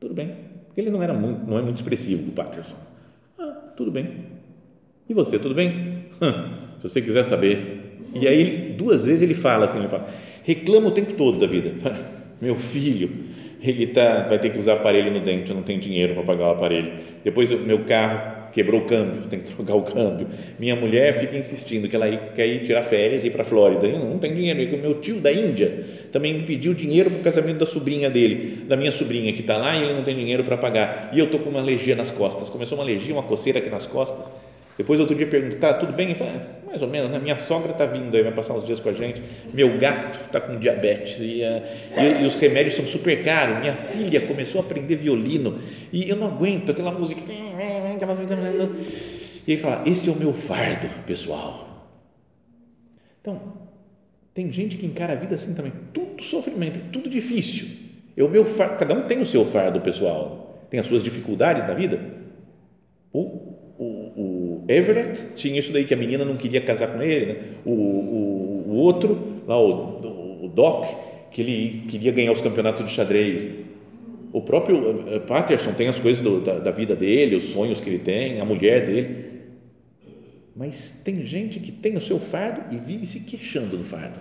tudo 0.00 0.14
bem. 0.14 0.34
Porque 0.66 0.80
ele 0.80 0.90
não 0.90 1.02
era 1.02 1.14
muito, 1.14 1.48
não 1.48 1.58
é 1.58 1.62
muito 1.62 1.76
expressivo, 1.76 2.30
o 2.30 2.32
Patterson. 2.32 2.76
Ah, 3.38 3.72
tudo 3.76 3.90
bem. 3.90 4.08
E 5.08 5.14
você, 5.14 5.38
tudo 5.38 5.54
bem? 5.54 6.06
Se 6.78 6.88
você 6.88 7.00
quiser 7.00 7.24
saber. 7.24 7.98
E 8.14 8.26
aí, 8.26 8.74
duas 8.76 9.04
vezes 9.04 9.22
ele 9.22 9.34
fala 9.34 9.64
assim, 9.64 9.78
ele 9.78 9.88
fala, 9.88 10.08
reclama 10.42 10.88
o 10.88 10.90
tempo 10.90 11.12
todo 11.14 11.38
da 11.38 11.46
vida. 11.46 11.72
Meu 12.40 12.54
filho, 12.54 13.10
ele 13.62 13.86
tá, 13.88 14.26
vai 14.28 14.38
ter 14.38 14.50
que 14.50 14.58
usar 14.58 14.74
aparelho 14.74 15.10
no 15.10 15.20
dente, 15.20 15.50
eu 15.50 15.56
não 15.56 15.62
tenho 15.62 15.80
dinheiro 15.80 16.14
para 16.14 16.22
pagar 16.22 16.48
o 16.48 16.50
aparelho. 16.50 16.92
Depois, 17.24 17.50
meu 17.50 17.80
carro 17.84 18.35
quebrou 18.56 18.80
o 18.80 18.84
câmbio, 18.86 19.28
tem 19.28 19.38
que 19.38 19.52
trocar 19.52 19.74
o 19.74 19.82
câmbio. 19.82 20.26
Minha 20.58 20.74
mulher 20.74 21.12
fica 21.12 21.36
insistindo 21.36 21.86
que 21.88 21.94
ela 21.94 22.08
quer 22.34 22.46
ir 22.46 22.64
tirar 22.64 22.82
férias 22.82 23.22
e 23.22 23.26
ir 23.26 23.30
para 23.30 23.42
a 23.42 23.44
Flórida. 23.44 23.86
Eu 23.86 23.98
não 23.98 24.18
tenho 24.18 24.34
dinheiro. 24.34 24.62
E 24.62 24.74
o 24.74 24.78
meu 24.78 24.94
tio 24.98 25.20
da 25.20 25.30
Índia 25.30 25.84
também 26.10 26.32
me 26.32 26.42
pediu 26.42 26.72
dinheiro 26.72 27.10
para 27.10 27.20
o 27.20 27.22
casamento 27.22 27.58
da 27.58 27.66
sobrinha 27.66 28.08
dele, 28.08 28.64
da 28.66 28.74
minha 28.74 28.90
sobrinha 28.90 29.30
que 29.34 29.42
está 29.42 29.58
lá 29.58 29.76
e 29.76 29.82
ele 29.82 29.92
não 29.92 30.02
tem 30.02 30.16
dinheiro 30.16 30.42
para 30.42 30.56
pagar. 30.56 31.10
E 31.12 31.18
eu 31.18 31.26
estou 31.26 31.38
com 31.38 31.50
uma 31.50 31.60
alergia 31.60 31.94
nas 31.94 32.10
costas. 32.10 32.48
Começou 32.48 32.78
uma 32.78 32.84
alergia, 32.84 33.12
uma 33.12 33.22
coceira 33.22 33.58
aqui 33.58 33.68
nas 33.68 33.86
costas. 33.86 34.24
Depois, 34.76 35.00
outro 35.00 35.14
dia, 35.14 35.26
perguntei, 35.26 35.58
tá 35.58 35.74
tudo 35.74 35.92
bem? 35.92 36.10
Eu 36.10 36.16
falei, 36.16 36.34
ah, 36.34 36.56
mais 36.66 36.82
ou 36.82 36.88
menos, 36.88 37.10
né? 37.10 37.18
minha 37.18 37.38
sogra 37.38 37.72
está 37.72 37.86
vindo 37.86 38.14
aí, 38.14 38.22
vai 38.22 38.32
passar 38.32 38.52
uns 38.54 38.66
dias 38.66 38.78
com 38.78 38.90
a 38.90 38.92
gente, 38.92 39.22
meu 39.54 39.78
gato 39.78 40.26
está 40.26 40.38
com 40.38 40.58
diabetes 40.58 41.18
e, 41.20 41.40
uh, 41.42 41.62
e, 41.98 42.22
e, 42.22 42.26
os 42.26 42.34
remédios 42.34 42.74
são 42.74 42.86
super 42.86 43.22
caros, 43.22 43.60
minha 43.60 43.74
filha 43.74 44.20
começou 44.20 44.60
a 44.60 44.64
aprender 44.64 44.96
violino 44.96 45.58
e 45.90 46.10
eu 46.10 46.16
não 46.16 46.26
aguento 46.26 46.72
aquela 46.72 46.92
música. 46.92 47.22
E 49.46 49.52
ele 49.52 49.60
fala, 49.60 49.82
esse 49.86 50.10
é 50.10 50.12
o 50.12 50.16
meu 50.16 50.34
fardo, 50.34 50.88
pessoal. 51.06 51.88
Então, 53.22 53.40
tem 54.34 54.52
gente 54.52 54.76
que 54.76 54.84
encara 54.84 55.14
a 55.14 55.16
vida 55.16 55.36
assim 55.36 55.54
também, 55.54 55.72
tudo 55.94 56.22
sofrimento, 56.22 56.78
tudo 56.92 57.08
difícil. 57.08 57.68
É 58.14 58.22
o 58.22 58.28
meu 58.28 58.44
fardo, 58.44 58.76
cada 58.76 58.92
um 58.92 59.06
tem 59.06 59.22
o 59.22 59.26
seu 59.26 59.46
fardo, 59.46 59.80
pessoal. 59.80 60.66
Tem 60.68 60.78
as 60.78 60.86
suas 60.86 61.02
dificuldades 61.02 61.64
na 61.64 61.72
vida. 61.72 61.98
O 63.12 63.20
o, 63.20 63.45
o 63.45 63.45
Everett 64.68 65.34
tinha 65.36 65.58
isso 65.58 65.72
daí 65.72 65.84
que 65.84 65.94
a 65.94 65.96
menina 65.96 66.24
não 66.24 66.36
queria 66.36 66.60
casar 66.60 66.88
com 66.88 67.02
ele, 67.02 67.26
né? 67.26 67.36
o, 67.64 67.70
o, 67.70 68.64
o 68.68 68.74
outro, 68.74 69.42
lá 69.46 69.58
o, 69.58 70.44
o 70.44 70.48
Doc, 70.48 70.86
que 71.30 71.40
ele 71.40 71.84
queria 71.88 72.10
ganhar 72.12 72.32
os 72.32 72.40
campeonatos 72.40 72.84
de 72.84 72.90
xadrez. 72.90 73.46
O 74.32 74.42
próprio 74.42 75.04
eh, 75.08 75.18
Patterson 75.20 75.72
tem 75.72 75.88
as 75.88 76.00
coisas 76.00 76.22
do, 76.22 76.40
da, 76.40 76.58
da 76.58 76.70
vida 76.70 76.96
dele, 76.96 77.36
os 77.36 77.44
sonhos 77.44 77.80
que 77.80 77.88
ele 77.88 77.98
tem, 77.98 78.40
a 78.40 78.44
mulher 78.44 78.84
dele. 78.86 79.26
Mas 80.54 81.02
tem 81.04 81.24
gente 81.24 81.60
que 81.60 81.70
tem 81.70 81.96
o 81.96 82.00
seu 82.00 82.18
fardo 82.18 82.74
e 82.74 82.78
vive 82.78 83.06
se 83.06 83.20
queixando 83.20 83.76
do 83.76 83.84
fardo. 83.84 84.18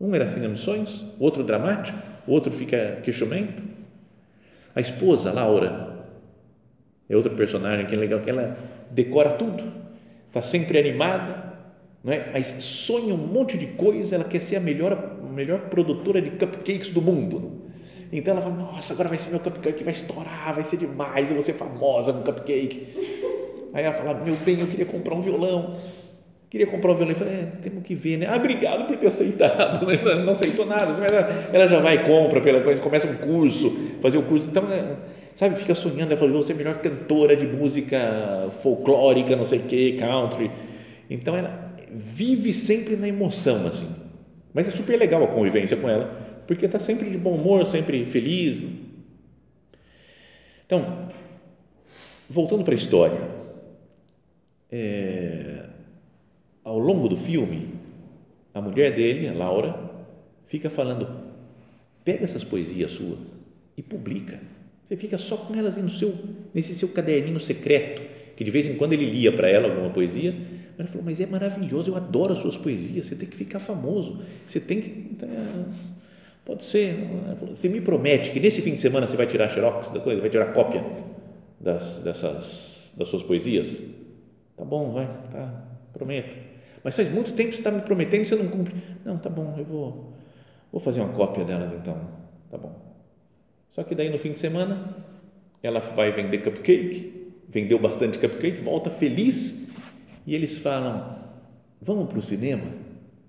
Um 0.00 0.14
era 0.14 0.26
sem 0.28 0.44
ambições, 0.44 1.04
outro 1.18 1.44
dramático, 1.44 1.98
outro 2.26 2.52
fica 2.52 3.00
queixamento. 3.02 3.62
A 4.74 4.80
esposa, 4.80 5.32
Laura, 5.32 5.93
é 7.08 7.16
outro 7.16 7.34
personagem 7.34 7.86
que 7.86 7.94
é 7.94 7.98
legal, 7.98 8.20
que 8.20 8.30
ela 8.30 8.56
decora 8.90 9.30
tudo, 9.30 9.62
está 10.28 10.40
sempre 10.40 10.78
animada, 10.78 11.54
não 12.02 12.12
é? 12.12 12.30
mas 12.32 12.46
sonha 12.46 13.14
um 13.14 13.18
monte 13.18 13.56
de 13.56 13.66
coisa, 13.68 14.14
ela 14.14 14.24
quer 14.24 14.40
ser 14.40 14.56
a 14.56 14.60
melhor, 14.60 14.92
a 14.92 15.32
melhor 15.32 15.68
produtora 15.68 16.20
de 16.20 16.30
cupcakes 16.30 16.90
do 16.90 17.00
mundo. 17.00 17.62
Então 18.12 18.32
ela 18.32 18.42
fala, 18.42 18.54
nossa, 18.54 18.92
agora 18.94 19.08
vai 19.08 19.18
ser 19.18 19.30
meu 19.30 19.40
cupcake, 19.40 19.82
vai 19.82 19.92
estourar, 19.92 20.54
vai 20.54 20.62
ser 20.62 20.76
demais, 20.76 21.28
eu 21.28 21.34
vou 21.34 21.42
ser 21.42 21.54
famosa 21.54 22.12
com 22.12 22.22
cupcake. 22.22 22.86
Aí 23.72 23.82
ela 23.82 23.92
fala, 23.92 24.14
meu 24.14 24.36
bem, 24.36 24.60
eu 24.60 24.68
queria 24.68 24.86
comprar 24.86 25.14
um 25.14 25.20
violão. 25.20 25.74
Queria 26.48 26.68
comprar 26.68 26.92
um 26.92 26.94
violão. 26.94 27.12
Eu 27.12 27.18
falei, 27.18 27.34
é, 27.34 27.46
temos 27.60 27.82
que 27.82 27.96
ver, 27.96 28.18
né? 28.18 28.26
Ah, 28.28 28.36
obrigado 28.36 28.86
por 28.86 28.96
ter 28.96 29.08
aceitado. 29.08 29.84
Não 30.24 30.30
aceitou 30.30 30.64
nada, 30.64 30.86
mas 30.86 31.00
ela 31.52 31.66
já 31.66 31.80
vai 31.80 31.96
e 31.96 31.98
compra 32.04 32.40
pela 32.40 32.60
coisa, 32.60 32.80
começa 32.80 33.08
um 33.08 33.16
curso, 33.16 33.70
fazer 34.00 34.18
o 34.18 34.20
um 34.20 34.24
curso. 34.24 34.46
Então, 34.48 34.70
é, 34.70 34.94
sabe, 35.34 35.56
fica 35.56 35.74
sonhando, 35.74 36.12
ela 36.12 36.16
falou, 36.16 36.42
você 36.42 36.52
é 36.52 36.54
a 36.54 36.58
melhor 36.58 36.80
cantora 36.80 37.36
de 37.36 37.46
música 37.46 38.50
folclórica, 38.62 39.34
não 39.34 39.44
sei 39.44 39.58
o 39.58 39.62
que, 39.62 39.92
country. 39.94 40.50
Então 41.10 41.36
ela 41.36 41.74
vive 41.90 42.52
sempre 42.52 42.96
na 42.96 43.08
emoção, 43.08 43.66
assim. 43.66 43.88
Mas 44.52 44.68
é 44.68 44.70
super 44.70 44.96
legal 44.96 45.22
a 45.24 45.28
convivência 45.28 45.76
com 45.76 45.88
ela, 45.88 46.06
porque 46.46 46.66
está 46.66 46.78
sempre 46.78 47.10
de 47.10 47.18
bom 47.18 47.34
humor, 47.34 47.66
sempre 47.66 48.06
feliz. 48.06 48.62
Então, 50.66 51.08
voltando 52.28 52.64
para 52.64 52.74
a 52.74 52.76
história, 52.76 53.20
é, 54.70 55.68
ao 56.62 56.78
longo 56.78 57.08
do 57.08 57.16
filme, 57.16 57.74
a 58.52 58.60
mulher 58.60 58.94
dele, 58.94 59.28
a 59.28 59.32
Laura, 59.32 59.78
fica 60.44 60.70
falando: 60.70 61.08
pega 62.04 62.24
essas 62.24 62.44
poesias 62.44 62.92
suas 62.92 63.18
e 63.76 63.82
publica 63.82 64.40
Você 64.84 64.96
fica 64.96 65.16
só 65.16 65.36
com 65.36 65.54
elas 65.54 65.76
no 65.78 65.88
seu, 65.88 66.14
nesse 66.52 66.74
seu 66.74 66.88
caderninho 66.88 67.40
secreto, 67.40 68.02
que 68.36 68.44
de 68.44 68.50
vez 68.50 68.66
em 68.66 68.74
quando 68.74 68.92
ele 68.92 69.06
lia 69.06 69.32
para 69.32 69.48
ela 69.48 69.68
alguma 69.68 69.90
poesia. 69.90 70.34
Ela 70.78 70.88
falou, 70.88 71.04
mas 71.04 71.20
é 71.20 71.26
maravilhoso, 71.26 71.92
eu 71.92 71.96
adoro 71.96 72.32
as 72.32 72.40
suas 72.40 72.56
poesias, 72.56 73.06
você 73.06 73.14
tem 73.14 73.28
que 73.28 73.36
ficar 73.36 73.60
famoso, 73.60 74.22
você 74.44 74.58
tem 74.58 74.80
que. 74.80 75.16
É, 75.22 75.64
pode 76.44 76.64
ser. 76.64 76.96
Você 77.48 77.68
me 77.68 77.80
promete 77.80 78.30
que 78.30 78.40
nesse 78.40 78.60
fim 78.60 78.74
de 78.74 78.80
semana 78.80 79.06
você 79.06 79.16
vai 79.16 79.26
tirar 79.26 79.48
xerox 79.48 79.90
da 79.90 80.00
coisa, 80.00 80.20
vai 80.20 80.28
tirar 80.28 80.52
cópia 80.52 80.84
das, 81.60 81.98
dessas, 81.98 82.92
das 82.96 83.08
suas 83.08 83.22
poesias? 83.22 83.84
Tá 84.56 84.64
bom, 84.64 84.92
vai, 84.92 85.06
tá, 85.30 85.64
prometo. 85.92 86.36
Mas 86.82 86.96
faz 86.96 87.10
muito 87.10 87.32
tempo 87.32 87.50
que 87.50 87.56
você 87.56 87.60
está 87.60 87.70
me 87.70 87.80
prometendo 87.80 88.22
e 88.22 88.24
você 88.26 88.36
não 88.36 88.48
cumpre. 88.48 88.74
Não, 89.04 89.16
tá 89.16 89.30
bom, 89.30 89.54
eu 89.56 89.64
vou, 89.64 90.12
vou 90.70 90.80
fazer 90.80 91.00
uma 91.00 91.12
cópia 91.12 91.44
delas 91.44 91.72
então. 91.72 91.98
Tá 92.50 92.58
bom. 92.58 92.83
Só 93.74 93.82
que 93.82 93.92
daí 93.92 94.08
no 94.08 94.18
fim 94.18 94.30
de 94.30 94.38
semana 94.38 94.94
ela 95.60 95.80
vai 95.80 96.12
vender 96.12 96.38
cupcake, 96.38 97.32
vendeu 97.48 97.76
bastante 97.76 98.18
cupcake, 98.18 98.62
volta 98.62 98.88
feliz 98.88 99.70
e 100.24 100.32
eles 100.32 100.58
falam: 100.58 101.18
Vamos 101.82 102.08
para 102.08 102.18
o 102.20 102.22
cinema? 102.22 102.62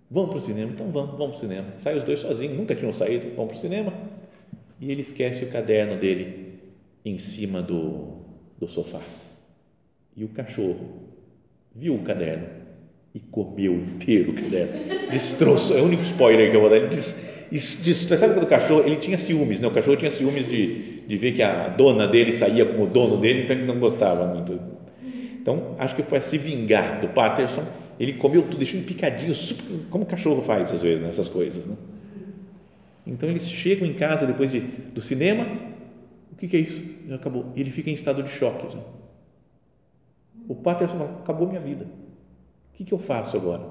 Vamos 0.10 0.30
para 0.30 0.38
o 0.38 0.42
cinema? 0.42 0.72
Então 0.72 0.92
vamos, 0.92 1.18
vamos 1.18 1.38
para 1.38 1.38
o 1.38 1.40
cinema. 1.50 1.68
Sai 1.80 1.98
os 1.98 2.04
dois 2.04 2.20
sozinhos, 2.20 2.56
nunca 2.56 2.76
tinham 2.76 2.94
saído, 2.94 3.36
vamos 3.36 3.54
para 3.54 3.58
o 3.58 3.60
cinema. 3.60 3.92
E 4.80 4.92
ele 4.92 5.02
esquece 5.02 5.46
o 5.46 5.50
caderno 5.50 6.00
dele 6.00 6.60
em 7.04 7.18
cima 7.18 7.60
do, 7.60 8.20
do 8.60 8.68
sofá. 8.68 9.02
E 10.16 10.24
o 10.24 10.30
cachorro 10.30 11.08
viu 11.74 11.96
o 11.96 12.04
caderno 12.04 12.46
e 13.16 13.20
comeu 13.20 13.74
inteiro 13.74 14.32
o 14.32 14.36
caderno. 14.36 15.10
Destroçou, 15.10 15.76
é 15.76 15.82
o 15.82 15.86
único 15.86 16.04
spoiler 16.04 16.52
que 16.52 16.56
eu 16.56 16.62
vou 16.62 16.70
dar. 16.70 16.78
Ele 16.78 16.90
diz, 16.90 17.35
você 17.52 18.18
sabe 18.18 18.34
quando 18.34 18.46
o 18.46 18.48
cachorro, 18.48 18.84
ele 18.86 18.96
tinha 18.98 19.18
ciúmes, 19.18 19.60
né? 19.60 19.68
o 19.68 19.72
cachorro 19.72 19.98
tinha 19.98 20.12
ciúmes 20.12 20.48
de, 20.48 21.02
de 21.02 21.18
ver 21.18 21.34
que 21.34 21.42
a 21.42 21.68
dona 21.68 22.08
dele 22.08 22.32
saía 22.32 22.66
como 22.66 22.88
dono 22.88 23.18
dele, 23.18 23.44
então 23.44 23.56
ele 23.56 23.66
não 23.66 23.80
gostava 23.80 24.26
muito. 24.28 24.60
Então, 25.42 25.76
acho 25.78 25.96
que 25.96 26.04
foi 26.04 26.18
a 26.18 26.22
se 26.22 26.38
vingar 26.38 27.02
do 27.02 27.10
Patterson, 27.10 27.64
ele 28.00 28.14
comeu 28.14 28.42
tudo, 28.42 28.58
deixou 28.58 28.80
em 28.80 28.84
picadinho, 28.84 29.34
como 29.90 30.04
o 30.04 30.08
cachorro 30.08 30.42
faz 30.42 30.72
às 30.72 30.82
vezes, 30.82 31.02
né? 31.02 31.12
coisas. 31.32 31.68
Né? 31.68 31.76
Então, 33.06 33.30
eles 33.30 33.50
chegam 33.50 33.88
em 33.88 33.94
casa 33.94 34.26
depois 34.26 34.52
de, 34.52 34.60
do 34.60 35.02
cinema, 35.02 35.46
o 36.32 36.36
que, 36.36 36.48
que 36.48 36.58
é 36.58 36.60
isso? 36.60 36.84
Já 37.08 37.16
acabou. 37.16 37.54
E 37.56 37.62
ele 37.62 37.72
fica 37.72 37.90
em 37.90 37.94
estado 37.94 38.22
de 38.22 38.30
choque. 38.30 38.74
Já. 38.74 38.80
O 40.48 40.56
Patterson 40.56 40.98
fala, 40.98 41.20
acabou 41.24 41.48
minha 41.48 41.62
vida. 41.62 41.86
O 41.86 42.78
que, 42.78 42.84
que 42.84 42.94
eu 42.94 43.00
faço 43.00 43.38
agora? 43.38 43.64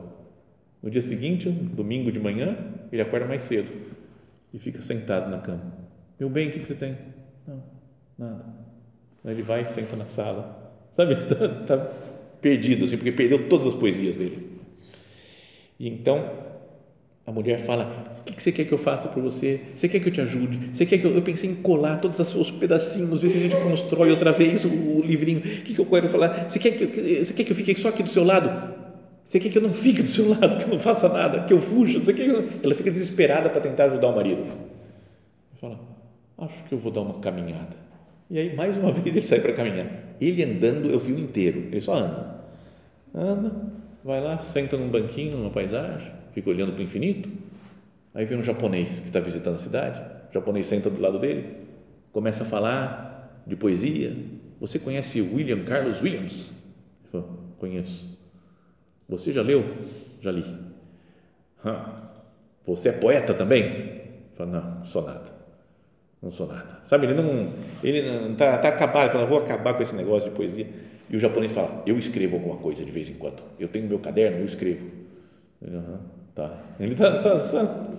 No 0.85 0.91
dia 0.91 1.01
seguinte, 1.01 1.49
domingo 1.49 2.13
de 2.13 2.21
manhã, 2.21 2.59
ele 2.93 3.01
acorda 3.01 3.25
mais 3.25 3.45
cedo 3.45 3.69
e 4.53 4.59
fica 4.59 4.83
sentado 4.83 5.31
na 5.31 5.39
cama. 5.39 5.73
Meu 6.21 6.29
bem, 6.29 6.49
o 6.49 6.53
que 6.53 6.59
você 6.59 6.75
tem? 6.75 6.95
Não, 7.49 7.63
nada. 8.19 8.45
Aí 9.25 9.33
ele 9.33 9.43
vai 9.43 9.63
e 9.63 9.67
senta 9.67 9.97
na 9.97 10.07
sala. 10.09 10.77
Sabe, 10.91 11.15
está 11.15 11.49
tá 11.67 11.79
perdido, 12.43 12.85
assim, 12.85 12.99
porque 12.99 13.11
perdeu 13.11 13.49
todas 13.49 13.69
as 13.69 13.75
poesias 13.75 14.17
dele. 14.17 14.59
E 15.81 15.89
então, 15.89 16.31
a 17.27 17.33
mulher 17.33 17.59
fala: 17.59 18.21
O 18.21 18.25
que 18.25 18.43
você 18.43 18.53
quer 18.53 18.67
que 18.67 18.75
eu 18.75 18.79
faça 18.79 19.09
por 19.09 19.23
você? 19.23 19.63
Você 19.75 19.89
quer 19.89 20.01
que 20.01 20.11
eu 20.11 20.13
te 20.13 20.21
ajude? 20.21 20.69
Você 20.71 20.85
quer 20.85 20.99
que 20.99 21.07
eu. 21.07 21.15
Eu 21.15 21.23
pensei 21.23 21.49
em 21.49 21.55
colar 21.55 21.97
todos 21.97 22.21
os 22.21 22.51
pedacinhos, 22.51 23.23
ver 23.23 23.31
se 23.31 23.39
a 23.39 23.41
gente 23.41 23.57
constrói 23.57 24.11
outra 24.11 24.33
vez 24.33 24.67
o, 24.67 24.69
o 24.69 25.01
livrinho. 25.01 25.39
O 25.39 25.43
que, 25.43 25.73
que 25.73 25.81
eu 25.81 25.87
quero 25.87 26.11
falar? 26.11 26.47
Você 26.47 26.59
quer, 26.59 26.73
que, 26.73 27.25
você 27.25 27.33
quer 27.33 27.45
que 27.45 27.53
eu 27.53 27.57
fique 27.57 27.75
só 27.75 27.89
aqui 27.89 28.03
do 28.03 28.11
seu 28.11 28.23
lado? 28.23 28.84
Você 29.25 29.41
quer 29.41 29.49
que 29.49 29.57
eu 29.57 29.63
não 29.63 29.73
fique 29.73 30.03
do 30.03 30.09
seu 30.09 30.29
lado, 30.29 30.59
que 30.59 30.65
eu 30.65 30.69
não 30.69 30.79
faça 30.79 31.09
nada, 31.09 31.45
que 31.45 31.53
eu 31.53 31.59
fuja? 31.59 31.99
Você 31.99 32.13
quer 32.13 32.27
eu... 32.27 32.47
Ela 32.63 32.75
fica 32.75 32.91
desesperada 32.91 33.49
para 33.49 33.61
tentar 33.61 33.85
ajudar 33.85 34.09
o 34.09 34.15
marido. 34.15 34.45
Fala, 35.59 35.81
acho 36.39 36.63
que 36.65 36.73
eu 36.73 36.79
vou 36.79 36.93
dar 36.93 37.01
uma 37.01 37.21
caminhada. 37.21 37.75
E 38.29 38.39
aí, 38.39 38.55
mais 38.55 38.77
uma 38.77 38.93
vez, 38.93 39.17
ele 39.17 39.23
sai 39.23 39.41
para 39.41 39.55
caminhar. 39.55 39.87
Ele 40.21 40.45
andando, 40.45 40.91
eu 40.91 41.01
vi 41.01 41.13
o 41.13 41.19
inteiro. 41.19 41.69
Ele 41.71 41.81
só 41.81 41.95
anda. 41.95 42.45
Anda, 43.15 43.53
vai 44.05 44.21
lá, 44.21 44.39
senta 44.41 44.77
num 44.77 44.89
banquinho, 44.89 45.39
numa 45.39 45.51
paisagem, 45.51 46.11
fica 46.35 46.51
olhando 46.51 46.73
para 46.73 46.81
o 46.81 46.85
infinito. 46.85 47.31
Aí 48.13 48.25
vem 48.25 48.39
um 48.39 48.43
japonês 48.43 49.01
que 49.01 49.07
está 49.07 49.21
visitando 49.21 49.55
a 49.55 49.59
cidade. 49.59 50.01
O 50.31 50.35
japonês 50.35 50.67
senta 50.67 50.91
do 50.91 51.01
lado 51.01 51.19
dele, 51.19 51.47
começa 52.13 52.43
a 52.43 52.47
falar 52.47 53.43
de 53.47 53.57
poesia. 53.57 54.15
Você 54.61 54.79
conhece 54.79 55.21
William 55.21 55.63
Carlos 55.65 56.03
Williams? 56.03 56.51
Ele 57.03 57.11
falou, 57.11 57.39
conheço. 57.59 58.14
Você 59.09 59.33
já 59.33 59.43
leu? 59.43 59.65
Já 60.21 60.31
li. 60.31 60.45
Você 62.65 62.89
é 62.89 62.93
poeta 62.93 63.35
também? 63.35 64.03
Fala, 64.33 64.51
não, 64.51 64.85
sou 64.85 65.03
nada. 65.03 65.33
Não 66.23 66.31
sou 66.31 66.47
nada. 66.47 66.81
Sabe, 66.87 67.07
ele 67.07 67.15
não 67.15 67.53
ele 67.83 68.03
não 68.03 68.33
está 68.33 68.57
tá 68.59 68.69
acabado, 68.69 69.05
ele 69.05 69.13
fala, 69.13 69.27
vou 69.27 69.39
acabar 69.39 69.75
com 69.75 69.83
esse 69.83 69.95
negócio 69.95 70.31
de 70.31 70.35
poesia. 70.35 70.67
E 71.09 71.17
o 71.17 71.21
japonês 71.21 71.53
fala, 71.53 71.83
eu 71.87 71.99
escrevo 71.99 72.37
alguma 72.37 72.57
coisa 72.57 72.83
de 72.85 72.91
vez 72.91 73.11
em 73.11 73.15
quando. 73.15 73.43
Eu 73.59 73.69
tenho 73.69 73.87
meu 73.87 73.99
caderno, 73.99 74.39
eu 74.39 74.47
escrevo. 74.47 74.91
Ele, 75.61 75.77
uhum, 75.77 75.99
tá. 76.35 76.63
Ele 76.81 76.93
está 76.93 77.11
tá, 77.11 77.39
tá 77.39 77.91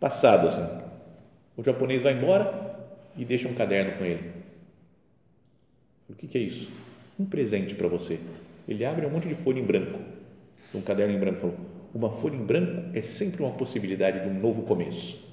passado 0.00 0.48
assim. 0.48 0.66
O 1.56 1.62
japonês 1.62 2.02
vai 2.02 2.14
embora 2.14 2.52
e 3.16 3.24
deixa 3.24 3.48
um 3.48 3.54
caderno 3.54 3.96
com 3.96 4.04
ele. 4.04 4.32
O 6.10 6.14
que, 6.14 6.26
que 6.26 6.36
é 6.36 6.40
isso? 6.40 6.72
Um 7.18 7.24
presente 7.24 7.76
para 7.76 7.86
você. 7.86 8.18
Ele 8.68 8.84
abre 8.84 9.06
um 9.06 9.10
monte 9.10 9.28
de 9.28 9.36
folha 9.36 9.60
em 9.60 9.64
branco 9.64 10.00
um 10.76 10.82
caderno 10.82 11.14
em 11.14 11.18
branco, 11.18 11.40
falou: 11.40 11.56
uma 11.94 12.10
folha 12.10 12.36
em 12.36 12.44
branco 12.44 12.96
é 12.96 13.02
sempre 13.02 13.42
uma 13.42 13.52
possibilidade 13.52 14.22
de 14.22 14.28
um 14.28 14.40
novo 14.40 14.62
começo. 14.62 15.24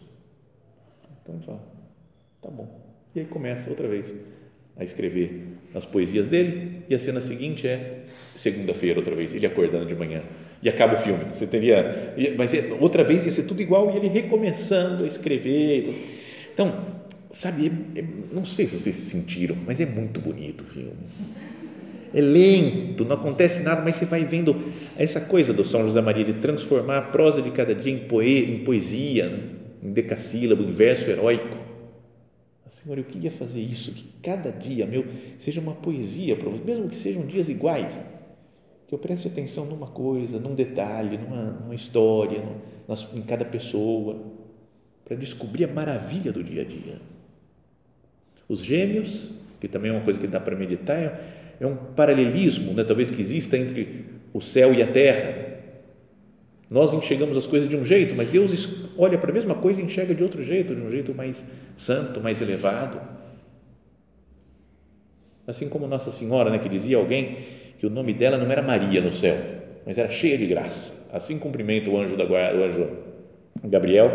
Então 1.22 1.36
ele 1.36 1.44
fala: 1.44 1.64
tá 2.42 2.50
bom. 2.50 2.80
E 3.16 3.20
aí 3.20 3.26
começa 3.26 3.70
outra 3.70 3.88
vez 3.88 4.14
a 4.78 4.84
escrever 4.84 5.44
as 5.74 5.86
poesias 5.86 6.28
dele 6.28 6.84
e 6.90 6.96
a 6.96 7.00
cena 7.00 7.22
seguinte 7.22 7.68
é 7.68 8.04
segunda-feira 8.36 9.00
outra 9.00 9.16
vez 9.16 9.34
ele 9.34 9.46
acordando 9.46 9.86
de 9.86 9.96
manhã 9.96 10.24
e 10.64 10.70
acaba 10.70 10.96
o 10.96 10.98
filme 10.98 11.26
você 11.26 11.46
teria 11.46 12.16
mas 12.38 12.54
é, 12.54 12.74
outra 12.80 13.04
vez 13.04 13.26
ia 13.26 13.32
ser 13.32 13.44
tudo 13.44 13.62
igual 13.62 13.92
e 13.92 13.98
ele 13.98 14.08
recomeçando 14.08 15.04
a 15.04 15.08
escrever 15.08 15.94
então 16.54 16.86
sabe 17.30 17.72
é, 17.96 18.00
é, 18.00 18.04
não 18.32 18.46
sei 18.46 18.66
se 18.66 18.78
vocês 18.78 18.96
sentiram 18.96 19.56
mas 19.66 19.80
é 19.80 19.86
muito 19.86 20.20
bonito 20.20 20.62
o 20.62 20.68
filme 20.68 20.94
é 22.14 22.22
lento, 22.22 23.06
não 23.06 23.16
acontece 23.16 23.64
nada, 23.64 23.82
mas 23.82 23.96
você 23.96 24.06
vai 24.06 24.26
vendo 24.26 24.56
essa 24.98 25.22
coisa 25.22 25.54
do 25.54 25.64
São 25.64 25.84
José 25.84 26.02
Maria 26.02 26.26
de 26.26 26.34
transformar 26.34 26.98
a 26.98 27.02
prosa 27.02 27.42
de 27.42 27.52
cada 27.52 27.74
dia 27.74 27.94
em, 27.94 28.00
poe, 28.00 28.52
em 28.52 28.64
poesia, 28.64 29.30
né? 29.30 29.44
em 29.84 29.92
decassílabo, 29.92 30.64
em 30.64 30.72
verso 30.72 31.10
heróico. 31.10 31.58
Senhor, 32.68 32.98
eu 32.98 33.04
queria 33.04 33.30
fazer 33.30 33.60
isso, 33.60 33.92
que 33.92 34.06
cada 34.24 34.50
dia 34.50 34.86
meu 34.86 35.04
seja 35.38 35.60
uma 35.60 35.74
poesia, 35.74 36.38
mesmo 36.66 36.88
que 36.88 36.98
sejam 36.98 37.26
dias 37.26 37.50
iguais, 37.50 38.02
que 38.88 38.96
eu 38.96 38.98
preste 38.98 39.28
atenção 39.28 39.66
numa 39.66 39.88
coisa, 39.88 40.40
num 40.40 40.56
detalhe, 40.56 41.18
numa, 41.18 41.52
numa 41.52 41.76
história, 41.76 42.42
em 43.14 43.22
cada 43.24 43.44
pessoa, 43.44 44.22
para 45.04 45.18
descobrir 45.18 45.66
a 45.66 45.68
maravilha 45.68 46.32
do 46.32 46.42
dia 46.42 46.62
a 46.62 46.66
dia. 46.66 46.96
Os 48.48 48.64
gêmeos, 48.64 49.40
que 49.60 49.68
também 49.68 49.92
é 49.92 49.94
uma 49.94 50.04
coisa 50.06 50.18
que 50.18 50.28
dá 50.28 50.40
para 50.40 50.56
meditar, 50.56 51.20
é 51.62 51.68
um 51.68 51.76
paralelismo, 51.76 52.74
né, 52.74 52.84
talvez 52.84 53.12
que 53.12 53.22
exista 53.22 53.56
entre 53.56 54.06
o 54.34 54.42
céu 54.42 54.74
e 54.74 54.82
a 54.82 54.88
terra. 54.88 55.52
Nós 56.68 56.92
enxergamos 56.92 57.38
as 57.38 57.46
coisas 57.46 57.70
de 57.70 57.78
um 57.78 57.86
jeito, 57.86 58.16
mas 58.16 58.30
Deus 58.30 58.92
olha 58.98 59.18
para 59.18 59.30
a 59.30 59.34
mesma 59.34 59.54
coisa 59.54 59.80
e 59.80 59.86
enxerga 59.86 60.16
de 60.16 60.24
outro 60.24 60.44
jeito, 60.44 60.74
de 60.74 60.82
um 60.82 60.90
jeito 60.90 61.14
mais 61.14 61.46
santo, 61.76 62.20
mais 62.20 62.42
elevado. 62.42 63.00
Assim 65.46 65.70
como 65.70 65.86
Nossa 65.86 66.10
Senhora, 66.10 66.50
né, 66.50 66.58
que 66.58 66.68
dizia 66.68 66.98
alguém 66.98 67.38
que 67.78 67.86
o 67.86 67.92
nome 67.92 68.14
dela 68.14 68.40
não 68.40 68.50
era 68.50 68.64
Maria 68.64 69.00
no 69.00 69.14
céu, 69.14 69.38
mas 69.86 70.00
era 70.00 70.10
cheia 70.10 70.38
de 70.40 70.48
graça. 70.48 71.10
Assim 71.14 71.38
cumprimenta 71.38 71.92
o 71.92 72.00
anjo 72.00 72.18
da 72.18 72.26
guarda, 72.26 72.60
o 72.60 72.64
anjo 72.64 72.90
Gabriel, 73.66 74.10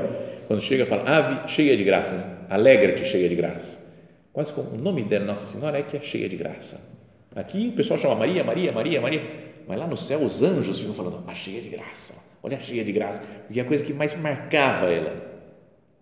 quando 0.48 0.61
chega 0.61 0.85
fala: 0.85 1.04
"Ave 1.04 1.48
cheia 1.48 1.76
de 1.76 1.85
graça, 1.85 2.14
né? 2.14 2.38
alegra-te 2.50 3.04
cheia 3.04 3.28
de 3.28 3.37
graça". 3.37 3.87
Quase 4.32 4.52
como 4.52 4.70
o 4.70 4.78
nome 4.78 5.04
dela 5.04 5.24
Nossa 5.24 5.46
Senhora 5.46 5.78
é 5.78 5.82
que 5.82 5.96
é 5.96 6.00
cheia 6.00 6.28
de 6.28 6.37
graça. 6.37 6.95
Aqui 7.37 7.68
o 7.68 7.72
pessoal 7.72 8.01
chama 8.01 8.14
Maria, 8.14 8.42
Maria, 8.42 8.72
Maria, 8.72 8.99
Maria, 8.99 9.22
mas 9.68 9.79
lá 9.79 9.87
no 9.87 9.96
céu 9.96 10.20
os 10.22 10.42
anjos 10.42 10.81
ficam 10.81 10.94
falando, 10.94 11.22
a 11.27 11.35
cheia 11.35 11.61
de 11.61 11.68
graça, 11.68 12.14
olha 12.42 12.59
cheia 12.59 12.83
de 12.83 12.90
graça, 12.90 13.22
porque 13.46 13.61
é 13.61 13.62
a 13.62 13.66
coisa 13.66 13.85
que 13.85 13.92
mais 13.92 14.18
marcava 14.18 14.87
ela. 14.87 15.14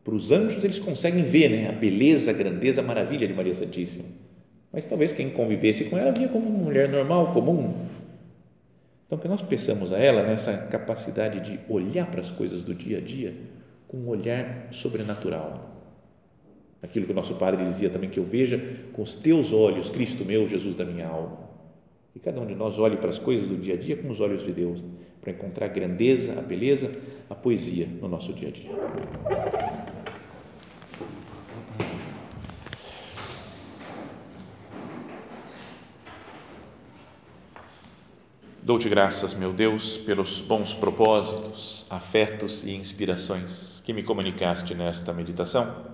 Para 0.05 0.15
os 0.15 0.31
anjos 0.31 0.63
eles 0.63 0.79
conseguem 0.79 1.25
ver 1.25 1.51
né, 1.51 1.69
a 1.69 1.73
beleza, 1.73 2.31
a 2.31 2.35
grandeza, 2.35 2.81
a 2.81 2.85
maravilha 2.85 3.27
de 3.27 3.35
Maria 3.35 3.53
Santíssima. 3.53 4.05
Mas 4.73 4.87
talvez 4.87 5.11
quem 5.11 5.29
convivesse 5.29 5.87
com 5.87 5.99
ela 5.99 6.13
via 6.13 6.29
como 6.29 6.49
uma 6.49 6.63
mulher 6.63 6.89
normal, 6.89 7.33
comum. 7.33 7.75
Então 9.05 9.19
que 9.19 9.27
nós 9.27 9.43
pensamos 9.43 9.93
a 9.93 9.99
ela 9.99 10.23
nessa 10.23 10.57
capacidade 10.69 11.41
de 11.41 11.59
olhar 11.69 12.07
para 12.07 12.21
as 12.21 12.31
coisas 12.31 12.63
do 12.63 12.73
dia 12.73 12.99
a 12.99 13.01
dia 13.01 13.35
com 13.89 13.97
um 13.97 14.09
olhar 14.09 14.69
sobrenatural 14.71 15.74
Aquilo 16.85 17.07
que 17.07 17.13
o 17.13 17.15
nosso 17.15 17.37
Padre 17.37 17.65
dizia 17.65 17.89
também, 17.89 18.11
que 18.11 18.21
eu 18.21 18.25
veja 18.25 18.63
com 18.93 19.01
os 19.01 19.17
teus 19.17 19.55
olhos, 19.55 19.89
Cristo 19.89 20.23
meu, 20.23 20.47
Jesus 20.47 20.77
da 20.77 20.85
minha 20.85 21.09
alma. 21.09 21.39
E 22.15 22.21
cada 22.21 22.39
um 22.39 22.47
de 22.47 22.55
nós 22.55 22.79
olhe 22.79 22.99
para 22.99 23.09
as 23.09 23.19
coisas 23.19 23.49
do 23.49 23.57
dia 23.57 23.73
a 23.73 23.77
dia 23.79 23.97
com 23.97 24.11
os 24.11 24.21
olhos 24.21 24.45
de 24.45 24.53
Deus, 24.53 24.85
para 25.19 25.33
encontrar 25.33 25.65
a 25.65 25.69
grandeza, 25.71 26.39
a 26.39 26.43
beleza, 26.43 26.91
a 27.31 27.35
poesia 27.35 27.89
no 28.03 28.07
nosso 28.07 28.35
dia 28.35 28.49
a 28.49 28.51
dia. 28.51 28.71
Dou-te 38.63 38.91
graças, 38.91 39.33
meu 39.33 39.55
Deus, 39.55 39.97
pelos 39.97 40.43
bons 40.43 40.75
propósitos, 40.75 41.87
afetos 41.89 42.63
e 42.65 42.75
inspirações 42.75 43.83
que 43.87 43.95
me 43.95 44.03
comunicaste 44.03 44.75
nesta 44.75 45.15
meditação 45.15 45.94